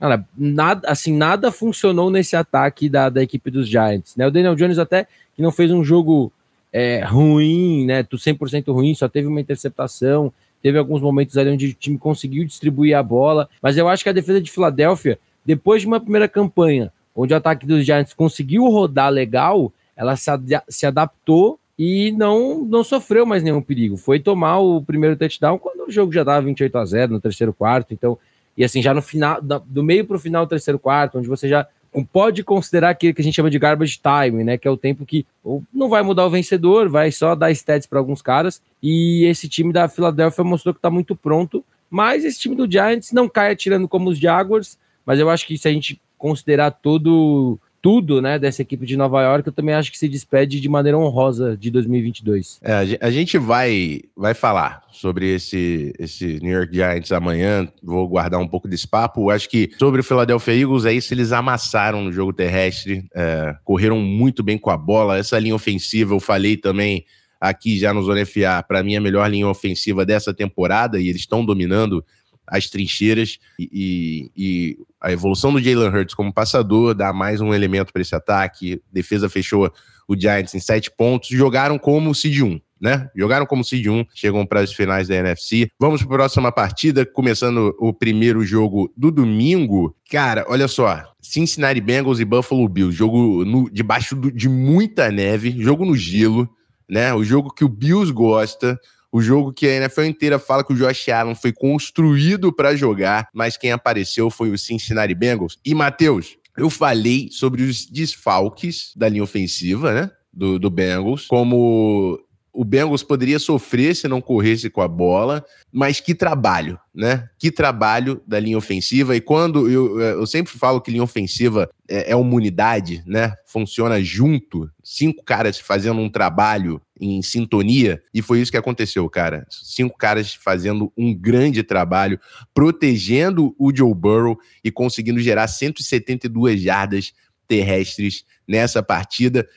Cara, 0.00 0.24
nada, 0.36 0.88
assim, 0.88 1.12
nada 1.12 1.50
funcionou 1.50 2.10
nesse 2.10 2.36
ataque 2.36 2.88
da, 2.88 3.08
da 3.08 3.22
equipe 3.22 3.50
dos 3.50 3.68
Giants. 3.68 4.16
Né? 4.16 4.26
O 4.26 4.30
Daniel 4.30 4.54
Jones 4.54 4.78
até 4.78 5.06
que 5.34 5.42
não 5.42 5.52
fez 5.52 5.70
um 5.70 5.84
jogo 5.84 6.32
é, 6.72 7.02
ruim, 7.04 7.84
né? 7.86 8.02
100% 8.02 8.72
ruim, 8.72 8.94
só 8.94 9.08
teve 9.08 9.26
uma 9.26 9.40
interceptação, 9.40 10.32
teve 10.62 10.78
alguns 10.78 11.00
momentos 11.00 11.36
ali 11.36 11.50
onde 11.50 11.66
o 11.68 11.74
time 11.74 11.98
conseguiu 11.98 12.44
distribuir 12.44 12.96
a 12.96 13.02
bola, 13.02 13.48
mas 13.62 13.76
eu 13.76 13.88
acho 13.88 14.02
que 14.02 14.08
a 14.08 14.12
defesa 14.12 14.40
de 14.40 14.50
Filadélfia, 14.50 15.18
depois 15.44 15.82
de 15.82 15.88
uma 15.88 16.00
primeira 16.00 16.28
campanha, 16.28 16.92
onde 17.14 17.32
o 17.32 17.36
ataque 17.36 17.66
dos 17.66 17.84
Giants 17.84 18.14
conseguiu 18.14 18.68
rodar 18.68 19.10
legal, 19.10 19.72
ela 19.96 20.14
se, 20.16 20.30
ad 20.30 20.62
se 20.68 20.86
adaptou 20.86 21.58
e 21.78 22.10
não, 22.12 22.64
não 22.64 22.82
sofreu 22.82 23.24
mais 23.24 23.42
nenhum 23.42 23.62
perigo. 23.62 23.96
Foi 23.96 24.18
tomar 24.18 24.58
o 24.58 24.82
primeiro 24.82 25.16
touchdown 25.16 25.58
quando 25.58 25.86
o 25.86 25.92
jogo 25.92 26.12
já 26.12 26.24
dava 26.24 26.44
28 26.44 26.76
a 26.76 26.84
0 26.84 27.12
no 27.12 27.20
terceiro 27.20 27.52
quarto. 27.52 27.94
Então, 27.94 28.18
e 28.56 28.64
assim, 28.64 28.82
já 28.82 28.92
no 28.92 29.00
final, 29.00 29.40
do 29.40 29.84
meio 29.84 30.04
para 30.04 30.16
o 30.16 30.18
final 30.18 30.44
do 30.44 30.48
terceiro 30.48 30.78
quarto, 30.78 31.18
onde 31.18 31.28
você 31.28 31.48
já 31.48 31.66
pode 32.12 32.42
considerar 32.42 32.90
aquilo 32.90 33.14
que 33.14 33.20
a 33.20 33.24
gente 33.24 33.34
chama 33.34 33.50
de 33.50 33.58
garbage 33.58 34.00
time, 34.00 34.42
né? 34.42 34.58
Que 34.58 34.66
é 34.66 34.70
o 34.70 34.76
tempo 34.76 35.06
que 35.06 35.24
não 35.72 35.88
vai 35.88 36.02
mudar 36.02 36.26
o 36.26 36.30
vencedor, 36.30 36.88
vai 36.88 37.12
só 37.12 37.36
dar 37.36 37.52
stats 37.52 37.86
para 37.86 38.00
alguns 38.00 38.20
caras. 38.20 38.60
E 38.82 39.24
esse 39.26 39.48
time 39.48 39.72
da 39.72 39.88
Philadelphia 39.88 40.42
mostrou 40.42 40.74
que 40.74 40.78
está 40.78 40.90
muito 40.90 41.14
pronto. 41.14 41.64
Mas 41.88 42.24
esse 42.24 42.40
time 42.40 42.56
do 42.56 42.70
Giants 42.70 43.12
não 43.12 43.28
cai 43.28 43.52
atirando 43.52 43.88
como 43.88 44.10
os 44.10 44.18
Jaguars. 44.18 44.76
Mas 45.06 45.20
eu 45.20 45.30
acho 45.30 45.46
que 45.46 45.56
se 45.56 45.68
a 45.68 45.72
gente 45.72 46.00
considerar 46.18 46.72
todo 46.72 47.58
tudo, 47.80 48.20
né, 48.20 48.38
dessa 48.38 48.62
equipe 48.62 48.84
de 48.84 48.96
Nova 48.96 49.22
York, 49.22 49.46
eu 49.46 49.52
também 49.52 49.74
acho 49.74 49.90
que 49.90 49.98
se 49.98 50.08
despede 50.08 50.60
de 50.60 50.68
maneira 50.68 50.98
honrosa 50.98 51.56
de 51.56 51.70
2022. 51.70 52.58
É, 52.62 52.98
a 53.00 53.10
gente 53.10 53.38
vai, 53.38 54.00
vai 54.16 54.34
falar 54.34 54.82
sobre 54.90 55.34
esse, 55.34 55.92
esse 55.98 56.40
New 56.42 56.52
York 56.52 56.74
Giants 56.74 57.12
amanhã, 57.12 57.68
vou 57.82 58.08
guardar 58.08 58.40
um 58.40 58.48
pouco 58.48 58.66
desse 58.66 58.86
papo. 58.86 59.30
Acho 59.30 59.48
que 59.48 59.70
sobre 59.78 60.00
o 60.00 60.04
Philadelphia 60.04 60.54
Eagles, 60.54 60.84
é 60.84 60.92
isso, 60.92 61.14
eles 61.14 61.32
amassaram 61.32 62.02
no 62.02 62.12
jogo 62.12 62.32
terrestre, 62.32 63.06
é, 63.14 63.54
correram 63.64 64.00
muito 64.00 64.42
bem 64.42 64.58
com 64.58 64.70
a 64.70 64.76
bola, 64.76 65.18
essa 65.18 65.38
linha 65.38 65.54
ofensiva, 65.54 66.14
eu 66.14 66.20
falei 66.20 66.56
também 66.56 67.04
aqui 67.40 67.78
já 67.78 67.94
no 67.94 68.02
Zona 68.02 68.26
FA, 68.26 68.64
para 68.66 68.82
mim 68.82 68.96
a 68.96 69.00
melhor 69.00 69.30
linha 69.30 69.46
ofensiva 69.46 70.04
dessa 70.04 70.34
temporada, 70.34 71.00
e 71.00 71.08
eles 71.08 71.20
estão 71.20 71.44
dominando 71.44 72.04
as 72.50 72.68
trincheiras 72.68 73.38
e, 73.58 74.30
e, 74.36 74.78
a 75.00 75.12
evolução 75.12 75.52
do 75.52 75.62
Jalen 75.62 75.88
Hurts 75.88 76.14
como 76.14 76.32
passador 76.32 76.94
dá 76.94 77.12
mais 77.12 77.40
um 77.40 77.54
elemento 77.54 77.92
para 77.92 78.02
esse 78.02 78.14
ataque. 78.14 78.82
Defesa 78.92 79.28
fechou 79.28 79.72
o 80.08 80.18
Giants 80.18 80.54
em 80.54 80.60
sete 80.60 80.90
pontos, 80.90 81.28
jogaram 81.28 81.78
como 81.78 82.14
seed 82.14 82.40
1, 82.40 82.60
né? 82.80 83.10
Jogaram 83.14 83.46
como 83.46 83.62
seed 83.62 83.86
1, 83.86 84.06
chegam 84.14 84.46
para 84.46 84.60
as 84.60 84.72
finais 84.72 85.06
da 85.06 85.14
NFC. 85.14 85.70
Vamos 85.78 86.02
para 86.02 86.14
a 86.14 86.18
próxima 86.18 86.50
partida, 86.50 87.04
começando 87.04 87.76
o 87.78 87.92
primeiro 87.92 88.42
jogo 88.42 88.92
do 88.96 89.10
domingo. 89.10 89.94
Cara, 90.10 90.46
olha 90.48 90.66
só, 90.66 91.04
Cincinnati 91.20 91.80
Bengals 91.80 92.20
e 92.20 92.24
Buffalo 92.24 92.68
Bills, 92.68 92.96
jogo 92.96 93.44
no, 93.44 93.70
debaixo 93.70 94.16
do, 94.16 94.32
de 94.32 94.48
muita 94.48 95.10
neve, 95.10 95.54
jogo 95.62 95.84
no 95.84 95.94
gelo, 95.94 96.48
né? 96.88 97.12
O 97.12 97.22
jogo 97.22 97.52
que 97.52 97.64
o 97.64 97.68
Bills 97.68 98.10
gosta. 98.12 98.80
O 99.10 99.20
jogo 99.20 99.52
que 99.52 99.66
a 99.66 99.76
NFL 99.76 100.02
inteira 100.02 100.38
fala 100.38 100.62
que 100.62 100.72
o 100.72 100.76
Josh 100.76 101.08
Allen 101.08 101.34
foi 101.34 101.52
construído 101.52 102.52
para 102.52 102.76
jogar, 102.76 103.28
mas 103.32 103.56
quem 103.56 103.72
apareceu 103.72 104.30
foi 104.30 104.50
o 104.50 104.58
Cincinnati 104.58 105.14
Bengals. 105.14 105.56
E, 105.64 105.74
Matheus, 105.74 106.36
eu 106.56 106.68
falei 106.68 107.28
sobre 107.30 107.62
os 107.62 107.86
desfalques 107.86 108.92
da 108.96 109.08
linha 109.08 109.22
ofensiva, 109.22 109.92
né? 109.92 110.10
do, 110.32 110.58
do 110.58 110.70
Bengals, 110.70 111.26
como 111.26 112.18
o 112.52 112.64
Bengals 112.64 113.02
poderia 113.02 113.38
sofrer 113.38 113.94
se 113.94 114.08
não 114.08 114.20
corresse 114.20 114.70
com 114.70 114.80
a 114.80 114.88
bola, 114.88 115.44
mas 115.72 116.00
que 116.00 116.14
trabalho, 116.14 116.78
né? 116.94 117.28
Que 117.38 117.50
trabalho 117.50 118.20
da 118.26 118.40
linha 118.40 118.58
ofensiva. 118.58 119.14
E 119.14 119.20
quando 119.20 119.68
eu, 119.68 120.00
eu 120.00 120.26
sempre 120.26 120.52
falo 120.52 120.80
que 120.80 120.90
linha 120.90 121.02
ofensiva 121.02 121.68
é, 121.88 122.12
é 122.12 122.16
uma 122.16 122.34
unidade, 122.34 123.02
né? 123.06 123.34
Funciona 123.46 124.02
junto, 124.02 124.68
cinco 124.82 125.22
caras 125.24 125.58
fazendo 125.58 126.00
um 126.00 126.10
trabalho 126.10 126.80
em 127.00 127.22
sintonia, 127.22 128.02
e 128.12 128.22
foi 128.22 128.40
isso 128.40 128.50
que 128.50 128.56
aconteceu, 128.56 129.08
cara. 129.08 129.46
Cinco 129.50 129.96
caras 129.96 130.34
fazendo 130.34 130.92
um 130.96 131.14
grande 131.14 131.62
trabalho, 131.62 132.18
protegendo 132.54 133.54
o 133.58 133.74
Joe 133.74 133.94
Burrow 133.94 134.38
e 134.62 134.70
conseguindo 134.70 135.20
gerar 135.20 135.48
172 135.48 136.60
jardas 136.60 137.12
terrestres 137.48 138.24
nessa 138.46 138.82
partida. 138.82 139.48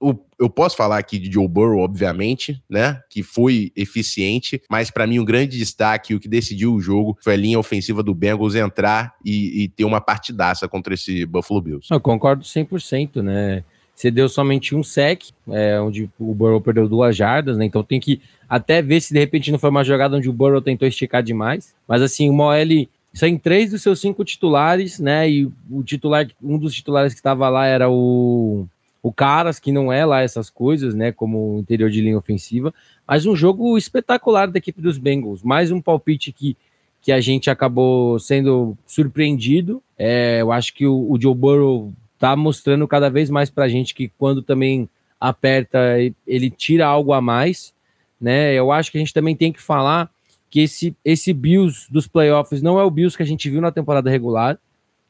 Eu, 0.00 0.26
eu 0.38 0.50
posso 0.50 0.76
falar 0.76 0.98
aqui 0.98 1.18
de 1.18 1.30
Joe 1.30 1.46
Burrow, 1.46 1.78
obviamente, 1.78 2.62
né? 2.68 3.00
Que 3.10 3.22
foi 3.22 3.70
eficiente, 3.76 4.60
mas 4.70 4.90
para 4.90 5.06
mim 5.06 5.18
um 5.18 5.24
grande 5.24 5.56
destaque, 5.56 6.14
o 6.14 6.20
que 6.20 6.28
decidiu 6.28 6.74
o 6.74 6.80
jogo, 6.80 7.16
foi 7.22 7.34
a 7.34 7.36
linha 7.36 7.58
ofensiva 7.58 8.02
do 8.02 8.14
Bengals 8.14 8.54
entrar 8.54 9.14
e, 9.24 9.62
e 9.62 9.68
ter 9.68 9.84
uma 9.84 10.00
partidaça 10.00 10.66
contra 10.66 10.94
esse 10.94 11.24
Buffalo 11.26 11.60
Bills. 11.60 11.88
Eu 11.90 12.00
concordo 12.00 12.42
100%, 12.42 13.22
né? 13.22 13.62
Você 13.94 14.10
deu 14.10 14.28
somente 14.28 14.74
um 14.74 14.82
sec, 14.82 15.22
é, 15.48 15.80
onde 15.80 16.10
o 16.18 16.34
Burrow 16.34 16.60
perdeu 16.60 16.88
duas 16.88 17.16
jardas, 17.16 17.56
né? 17.56 17.64
Então 17.64 17.82
tem 17.82 18.00
que 18.00 18.20
até 18.48 18.82
ver 18.82 19.00
se 19.00 19.14
de 19.14 19.20
repente 19.20 19.52
não 19.52 19.58
foi 19.58 19.70
uma 19.70 19.84
jogada 19.84 20.16
onde 20.16 20.28
o 20.28 20.32
Burrow 20.32 20.60
tentou 20.60 20.86
esticar 20.86 21.22
demais. 21.22 21.74
Mas 21.86 22.02
assim, 22.02 22.28
o 22.28 22.36
OL 22.38 22.88
são 23.12 23.38
três 23.38 23.70
dos 23.70 23.82
seus 23.82 24.00
cinco 24.00 24.24
titulares, 24.24 24.98
né? 24.98 25.30
E 25.30 25.46
o 25.70 25.82
titular, 25.84 26.26
um 26.42 26.58
dos 26.58 26.74
titulares 26.74 27.14
que 27.14 27.20
estava 27.20 27.48
lá 27.48 27.66
era 27.66 27.88
o, 27.88 28.66
o 29.00 29.12
Caras, 29.12 29.60
que 29.60 29.70
não 29.70 29.92
é 29.92 30.04
lá 30.04 30.22
essas 30.22 30.50
coisas, 30.50 30.94
né? 30.94 31.12
Como 31.12 31.58
interior 31.60 31.88
de 31.88 32.00
linha 32.00 32.18
ofensiva. 32.18 32.74
Mas 33.06 33.24
um 33.24 33.36
jogo 33.36 33.78
espetacular 33.78 34.48
da 34.48 34.58
equipe 34.58 34.82
dos 34.82 34.98
Bengals. 34.98 35.44
Mais 35.44 35.70
um 35.70 35.80
palpite 35.80 36.32
que, 36.32 36.56
que 37.00 37.12
a 37.12 37.20
gente 37.20 37.48
acabou 37.48 38.18
sendo 38.18 38.76
surpreendido. 38.84 39.80
É, 39.96 40.40
eu 40.40 40.50
acho 40.50 40.74
que 40.74 40.84
o, 40.84 41.12
o 41.12 41.20
Joe 41.20 41.34
Burrow 41.34 41.92
tá 42.18 42.34
mostrando 42.36 42.86
cada 42.86 43.10
vez 43.10 43.30
mais 43.30 43.50
pra 43.50 43.68
gente 43.68 43.94
que 43.94 44.10
quando 44.18 44.42
também 44.42 44.88
aperta, 45.20 45.78
ele 46.26 46.50
tira 46.50 46.86
algo 46.86 47.12
a 47.12 47.20
mais, 47.20 47.72
né? 48.20 48.52
Eu 48.54 48.70
acho 48.70 48.90
que 48.90 48.98
a 48.98 49.00
gente 49.00 49.14
também 49.14 49.34
tem 49.34 49.52
que 49.52 49.60
falar 49.60 50.10
que 50.50 50.60
esse, 50.60 50.96
esse 51.04 51.32
Bills 51.32 51.90
dos 51.90 52.06
playoffs 52.06 52.62
não 52.62 52.78
é 52.78 52.84
o 52.84 52.90
Bills 52.90 53.16
que 53.16 53.22
a 53.22 53.26
gente 53.26 53.50
viu 53.50 53.60
na 53.60 53.72
temporada 53.72 54.08
regular. 54.08 54.58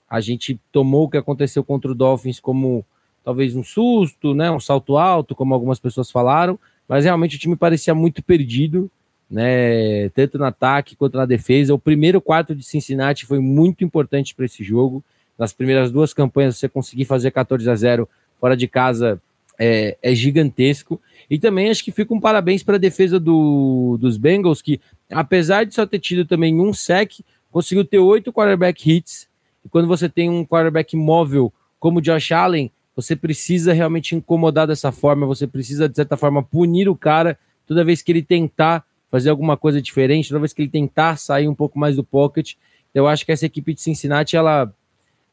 A 0.09 0.21
gente 0.21 0.59
tomou 0.73 1.05
o 1.05 1.09
que 1.09 1.17
aconteceu 1.17 1.63
contra 1.63 1.91
o 1.91 1.95
Dolphins 1.95 2.41
como 2.41 2.85
talvez 3.25 3.57
um 3.57 3.65
susto, 3.65 4.35
né, 4.35 4.51
um 4.51 4.61
salto 4.61 4.97
alto, 4.97 5.35
como 5.35 5.55
algumas 5.55 5.79
pessoas 5.81 6.11
falaram, 6.11 6.59
mas 6.87 7.05
realmente 7.05 7.37
o 7.37 7.39
time 7.39 7.57
parecia 7.57 7.95
muito 7.95 8.23
perdido, 8.23 8.91
né, 9.31 10.11
tanto 10.11 10.39
no 10.39 10.45
ataque 10.45 10.95
quanto 10.95 11.17
na 11.17 11.25
defesa. 11.25 11.75
O 11.75 11.79
primeiro 11.79 12.21
quarto 12.21 12.55
de 12.55 12.63
Cincinnati 12.63 13.25
foi 13.25 13.39
muito 13.39 13.83
importante 13.83 14.35
para 14.35 14.45
esse 14.45 14.63
jogo. 14.63 15.03
Nas 15.39 15.53
primeiras 15.53 15.91
duas 15.91 16.13
campanhas, 16.13 16.57
você 16.57 16.69
conseguir 16.69 17.05
fazer 17.05 17.31
14 17.31 17.69
a 17.69 17.75
0 17.75 18.09
fora 18.41 18.57
de 18.57 18.69
casa 18.69 19.21
é, 19.59 19.97
é 20.03 20.15
gigantesco. 20.15 21.01
E 21.29 21.39
também 21.39 21.71
acho 21.71 21.85
que 21.85 21.93
fica 21.93 22.13
um 22.13 22.21
parabéns 22.21 22.63
para 22.63 22.77
a 22.77 22.79
defesa 22.79 23.19
do, 23.19 23.97
dos 24.01 24.17
Bengals, 24.17 24.63
que 24.63 24.81
apesar 25.11 25.65
de 25.65 25.75
só 25.75 25.87
ter 25.87 25.99
tido 25.99 26.25
também 26.25 26.61
um 26.61 26.73
sec, 26.73 27.21
conseguiu 27.51 27.85
ter 27.85 27.99
oito 27.99 28.33
quarterback 28.33 28.91
hits. 28.91 29.29
E 29.65 29.69
quando 29.69 29.89
você 29.89 30.09
tem 30.09 30.29
um 30.29 30.45
quarterback 30.45 30.97
móvel 30.97 31.53
como 31.79 31.99
o 31.99 32.03
Josh 32.03 32.33
Allen, 32.33 32.71
você 32.97 33.17
precisa 33.17 33.73
realmente 33.73 34.15
incomodar 34.15 34.67
dessa 34.67 34.93
forma, 34.93 35.27
você 35.27 35.47
precisa, 35.47 35.89
de 35.89 35.97
certa 35.97 36.17
forma, 36.17 36.43
punir 36.43 36.89
o 36.89 36.97
cara 36.97 37.39
toda 37.67 37.85
vez 37.85 38.03
que 38.03 38.13
ele 38.13 38.23
tentar 38.23 38.85
fazer 39.11 39.31
alguma 39.31 39.57
coisa 39.57 39.81
diferente, 39.81 40.29
toda 40.29 40.41
vez 40.41 40.53
que 40.53 40.63
ele 40.63 40.69
tentar 40.69 41.17
sair 41.17 41.49
um 41.49 41.55
pouco 41.55 41.79
mais 41.79 41.97
do 41.97 42.05
pocket. 42.05 42.55
Eu 42.93 43.07
acho 43.07 43.25
que 43.25 43.33
essa 43.33 43.47
equipe 43.47 43.75
de 43.75 43.81
Cincinnati, 43.81 44.37
ela, 44.37 44.73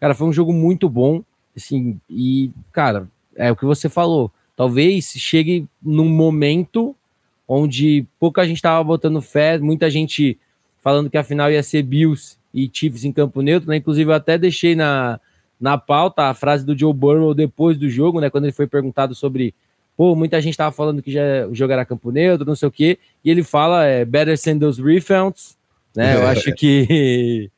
cara, 0.01 0.15
foi 0.15 0.27
um 0.27 0.34
jogo 0.34 0.51
muito 0.51 0.89
bom, 0.89 1.24
assim, 1.55 2.00
e, 2.10 2.50
cara, 2.74 3.08
é 3.36 3.51
o 3.51 3.55
que 3.55 3.65
você 3.65 3.88
falou, 3.88 4.31
talvez 4.55 5.13
chegue 5.15 5.67
num 5.81 6.10
momento 6.10 6.96
onde 7.48 8.05
pouca 8.20 8.43
gente 8.46 8.58
estava 8.58 8.84
botando 8.84 9.22
fé, 9.22 9.60
muita 9.60 9.91
gente 9.91 10.39
falando 10.81 11.10
que 11.10 11.17
a 11.17 11.24
final 11.24 11.51
ia 11.51 11.62
ser 11.62 11.84
Bills 11.84 12.38
e 12.51 12.70
Chiefs 12.74 13.05
em 13.05 13.12
campo 13.12 13.41
neutro, 13.41 13.70
né? 13.70 13.75
Inclusive 13.75 14.10
eu 14.10 14.15
até 14.15 14.38
deixei 14.38 14.74
na, 14.74 15.20
na 15.60 15.77
pauta 15.77 16.24
a 16.24 16.34
frase 16.34 16.65
do 16.65 16.77
Joe 16.77 16.93
Burrow 16.93 17.34
depois 17.36 17.77
do 17.77 17.88
jogo, 17.89 18.20
né? 18.20 18.29
Quando 18.29 18.46
ele 18.46 18.53
foi 18.53 18.65
perguntado 18.65 19.13
sobre, 19.13 19.53
pô, 19.96 20.15
muita 20.15 20.41
gente 20.41 20.53
estava 20.53 20.72
falando 20.72 21.01
que 21.01 21.12
já 21.12 21.46
o 21.48 21.53
jogo 21.53 21.74
era 21.74 21.86
campo 21.86 22.12
neutro, 22.12 22.48
não 22.48 22.55
sei 22.55 22.67
o 22.67 22.72
quê, 22.72 22.98
e 23.24 23.29
ele 23.29 23.43
fala, 23.43 23.86
é, 23.86 24.03
better 24.03 24.38
send 24.38 24.60
those 24.60 24.81
refunds, 24.81 25.55
né? 25.96 26.15
Eu 26.15 26.27
acho 26.27 26.51
que... 26.55 27.51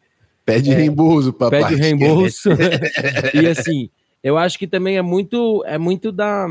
Pede 0.46 0.72
é, 0.72 0.76
reembolso, 0.76 1.32
papai. 1.32 1.64
Pede 1.64 1.76
reembolso. 1.76 2.50
e 3.34 3.48
assim, 3.48 3.90
eu 4.24 4.38
acho 4.38 4.60
que 4.60 4.68
também 4.68 4.98
é 4.98 5.02
muito, 5.02 5.64
é 5.66 5.78
muito 5.78 6.12
da... 6.12 6.48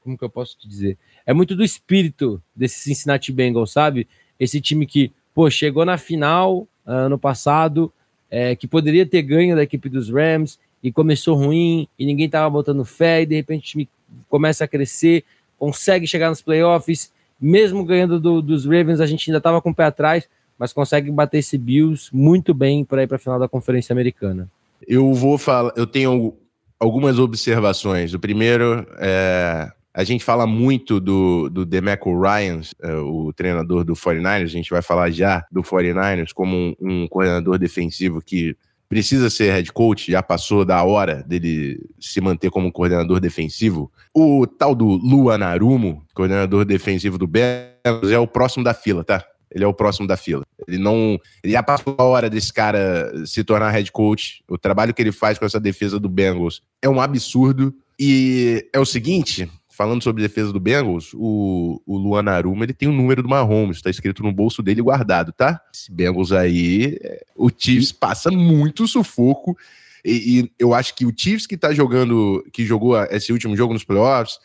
Como 0.00 0.16
que 0.16 0.24
eu 0.24 0.30
posso 0.30 0.56
te 0.58 0.68
dizer? 0.68 0.98
é 1.26 1.32
muito 1.32 1.54
do 1.54 1.64
espírito 1.64 2.42
desse 2.54 2.80
Cincinnati 2.80 3.32
Bengals, 3.32 3.70
sabe? 3.70 4.08
Esse 4.38 4.60
time 4.60 4.84
que, 4.86 5.12
pô, 5.34 5.50
chegou 5.50 5.84
na 5.84 5.98
final 5.98 6.66
ah, 6.84 7.06
ano 7.06 7.18
passado, 7.18 7.92
é, 8.30 8.56
que 8.56 8.66
poderia 8.66 9.06
ter 9.06 9.22
ganho 9.22 9.54
da 9.54 9.62
equipe 9.62 9.88
dos 9.88 10.10
Rams 10.10 10.58
e 10.82 10.90
começou 10.90 11.36
ruim 11.36 11.86
e 11.96 12.06
ninguém 12.06 12.28
tava 12.28 12.48
botando 12.48 12.84
fé 12.84 13.22
e 13.22 13.26
de 13.26 13.36
repente 13.36 13.60
o 13.60 13.68
time 13.68 13.88
começa 14.28 14.64
a 14.64 14.68
crescer, 14.68 15.24
consegue 15.56 16.06
chegar 16.06 16.30
nos 16.30 16.42
playoffs, 16.42 17.12
mesmo 17.40 17.84
ganhando 17.84 18.18
do, 18.18 18.42
dos 18.42 18.64
Ravens, 18.64 19.00
a 19.00 19.06
gente 19.06 19.30
ainda 19.30 19.40
tava 19.40 19.62
com 19.62 19.70
o 19.70 19.74
pé 19.74 19.84
atrás, 19.84 20.28
mas 20.60 20.74
consegue 20.74 21.10
bater 21.10 21.38
esse 21.38 21.56
Bills 21.56 22.10
muito 22.12 22.52
bem 22.52 22.84
para 22.84 23.02
ir 23.02 23.06
para 23.06 23.16
a 23.16 23.18
final 23.18 23.38
da 23.38 23.48
Conferência 23.48 23.94
Americana. 23.94 24.46
Eu 24.86 25.14
vou 25.14 25.38
falar, 25.38 25.72
eu 25.74 25.86
tenho 25.86 26.36
algumas 26.78 27.18
observações. 27.18 28.12
O 28.12 28.20
primeiro 28.20 28.86
é 28.98 29.72
a 29.92 30.04
gente 30.04 30.24
fala 30.24 30.46
muito 30.46 31.00
do, 31.00 31.50
do 31.50 31.66
DeMeco 31.66 32.18
Ryan, 32.18 32.60
uh, 32.84 33.26
o 33.26 33.32
treinador 33.32 33.84
do 33.84 33.94
49ers, 33.94 34.44
a 34.44 34.46
gente 34.46 34.70
vai 34.70 34.80
falar 34.82 35.10
já 35.10 35.44
do 35.50 35.62
49ers 35.62 36.32
como 36.32 36.56
um, 36.56 36.74
um 36.80 37.08
coordenador 37.08 37.58
defensivo 37.58 38.22
que 38.22 38.56
precisa 38.88 39.28
ser 39.28 39.52
head 39.52 39.72
coach, 39.72 40.10
já 40.10 40.22
passou 40.22 40.64
da 40.64 40.82
hora 40.82 41.24
dele 41.24 41.80
se 41.98 42.20
manter 42.20 42.50
como 42.50 42.72
coordenador 42.72 43.20
defensivo. 43.20 43.90
O 44.14 44.46
tal 44.46 44.74
do 44.74 44.86
Lua 44.86 45.36
Narumo, 45.36 46.04
coordenador 46.14 46.64
defensivo 46.64 47.18
do 47.18 47.26
Bengals, 47.26 48.10
é 48.12 48.18
o 48.18 48.26
próximo 48.26 48.64
da 48.64 48.74
fila, 48.74 49.04
tá? 49.04 49.24
Ele 49.50 49.64
é 49.64 49.66
o 49.66 49.74
próximo 49.74 50.06
da 50.06 50.16
fila. 50.16 50.44
Ele 50.66 50.78
não. 50.78 51.18
Ele 51.42 51.52
já 51.52 51.62
passou 51.62 51.94
a 51.98 52.04
hora 52.04 52.30
desse 52.30 52.52
cara 52.52 53.12
se 53.26 53.42
tornar 53.42 53.70
head 53.70 53.90
coach. 53.90 54.42
O 54.48 54.56
trabalho 54.56 54.94
que 54.94 55.02
ele 55.02 55.12
faz 55.12 55.38
com 55.38 55.44
essa 55.44 55.58
defesa 55.58 55.98
do 55.98 56.08
Bengals 56.08 56.62
é 56.80 56.88
um 56.88 57.00
absurdo. 57.00 57.74
E 57.98 58.68
é 58.72 58.78
o 58.78 58.84
seguinte: 58.84 59.50
falando 59.80 60.02
sobre 60.02 60.22
defesa 60.22 60.52
do 60.52 60.60
Bengals, 60.60 61.12
o, 61.14 61.80
o 61.86 61.96
Luan 61.96 62.30
Aruma, 62.30 62.64
ele 62.64 62.74
tem 62.74 62.86
o 62.86 62.92
um 62.92 62.94
número 62.94 63.22
do 63.22 63.28
Mahomes, 63.30 63.78
está 63.78 63.88
escrito 63.88 64.22
no 64.22 64.30
bolso 64.30 64.62
dele 64.62 64.82
guardado, 64.82 65.32
tá? 65.32 65.58
Esse 65.74 65.90
Bengals 65.90 66.32
aí, 66.32 66.98
é, 67.02 67.24
o 67.34 67.48
Chiefs 67.48 67.90
passa 67.90 68.30
muito 68.30 68.86
sufoco. 68.86 69.56
E, 70.04 70.40
e, 70.40 70.52
eu 70.58 70.74
acho 70.74 70.94
que 70.94 71.06
o 71.06 71.12
Chiefs 71.16 71.46
que 71.46 71.56
tá 71.56 71.72
jogando, 71.72 72.44
que 72.52 72.66
jogou 72.66 73.02
esse 73.04 73.32
último 73.32 73.56
jogo 73.56 73.72
nos 73.72 73.82
playoffs, 73.82 74.38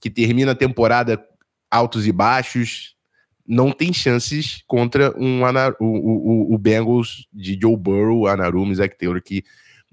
que 0.00 0.10
termina 0.10 0.50
a 0.50 0.56
temporada 0.56 1.24
altos 1.70 2.04
e 2.04 2.10
baixos, 2.10 2.91
não 3.46 3.70
tem 3.70 3.92
chances 3.92 4.62
contra 4.66 5.12
um 5.18 5.42
o, 5.80 5.84
o, 5.84 6.54
o 6.54 6.58
Bengals 6.58 7.26
de 7.32 7.58
Joe 7.60 7.76
Burrow, 7.76 8.26
Anarumo 8.26 8.74
Zach 8.74 8.96
Taylor, 8.96 9.20
que 9.22 9.44